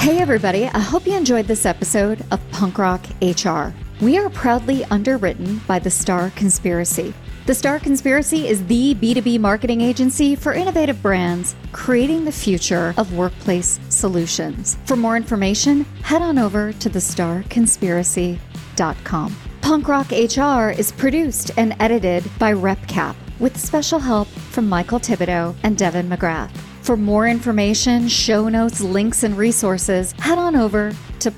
Hey, 0.00 0.20
everybody. 0.20 0.64
I 0.64 0.78
hope 0.78 1.06
you 1.06 1.14
enjoyed 1.14 1.46
this 1.48 1.66
episode 1.66 2.24
of 2.30 2.40
Punk 2.50 2.78
Rock 2.78 3.04
HR. 3.20 3.74
We 4.00 4.16
are 4.16 4.30
proudly 4.30 4.84
underwritten 4.86 5.58
by 5.66 5.80
the 5.80 5.90
Star 5.90 6.30
Conspiracy. 6.30 7.12
The 7.48 7.54
Star 7.54 7.80
Conspiracy 7.80 8.46
is 8.46 8.64
the 8.66 8.94
B2B 8.96 9.40
marketing 9.40 9.80
agency 9.80 10.36
for 10.36 10.52
innovative 10.52 11.00
brands 11.00 11.56
creating 11.72 12.26
the 12.26 12.30
future 12.30 12.92
of 12.98 13.14
workplace 13.14 13.80
solutions. 13.88 14.76
For 14.84 14.96
more 14.96 15.16
information, 15.16 15.84
head 16.02 16.20
on 16.20 16.38
over 16.38 16.74
to 16.74 16.90
thestarconspiracy.com. 16.90 19.36
Punk 19.62 19.88
Rock 19.88 20.10
HR 20.10 20.78
is 20.78 20.92
produced 20.92 21.52
and 21.56 21.74
edited 21.80 22.30
by 22.38 22.52
RepCap 22.52 23.14
with 23.38 23.56
special 23.56 23.98
help 23.98 24.28
from 24.28 24.68
Michael 24.68 25.00
Thibodeau 25.00 25.56
and 25.62 25.78
Devin 25.78 26.10
McGrath. 26.10 26.54
For 26.82 26.98
more 26.98 27.28
information, 27.28 28.08
show 28.08 28.50
notes, 28.50 28.82
links, 28.82 29.22
and 29.22 29.38
resources, 29.38 30.12
head 30.12 30.36
on 30.36 30.54
over 30.54 30.92
to 31.20 31.30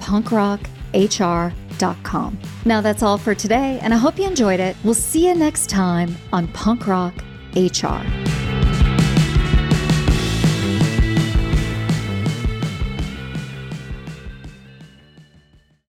now 2.64 2.80
that's 2.80 3.02
all 3.02 3.18
for 3.18 3.34
today, 3.34 3.78
and 3.82 3.92
I 3.92 3.96
hope 3.96 4.18
you 4.18 4.26
enjoyed 4.26 4.60
it. 4.60 4.76
We'll 4.84 4.94
see 4.94 5.26
you 5.28 5.34
next 5.34 5.68
time 5.68 6.16
on 6.32 6.48
Punk 6.48 6.86
Rock 6.86 7.14
HR. 7.54 8.29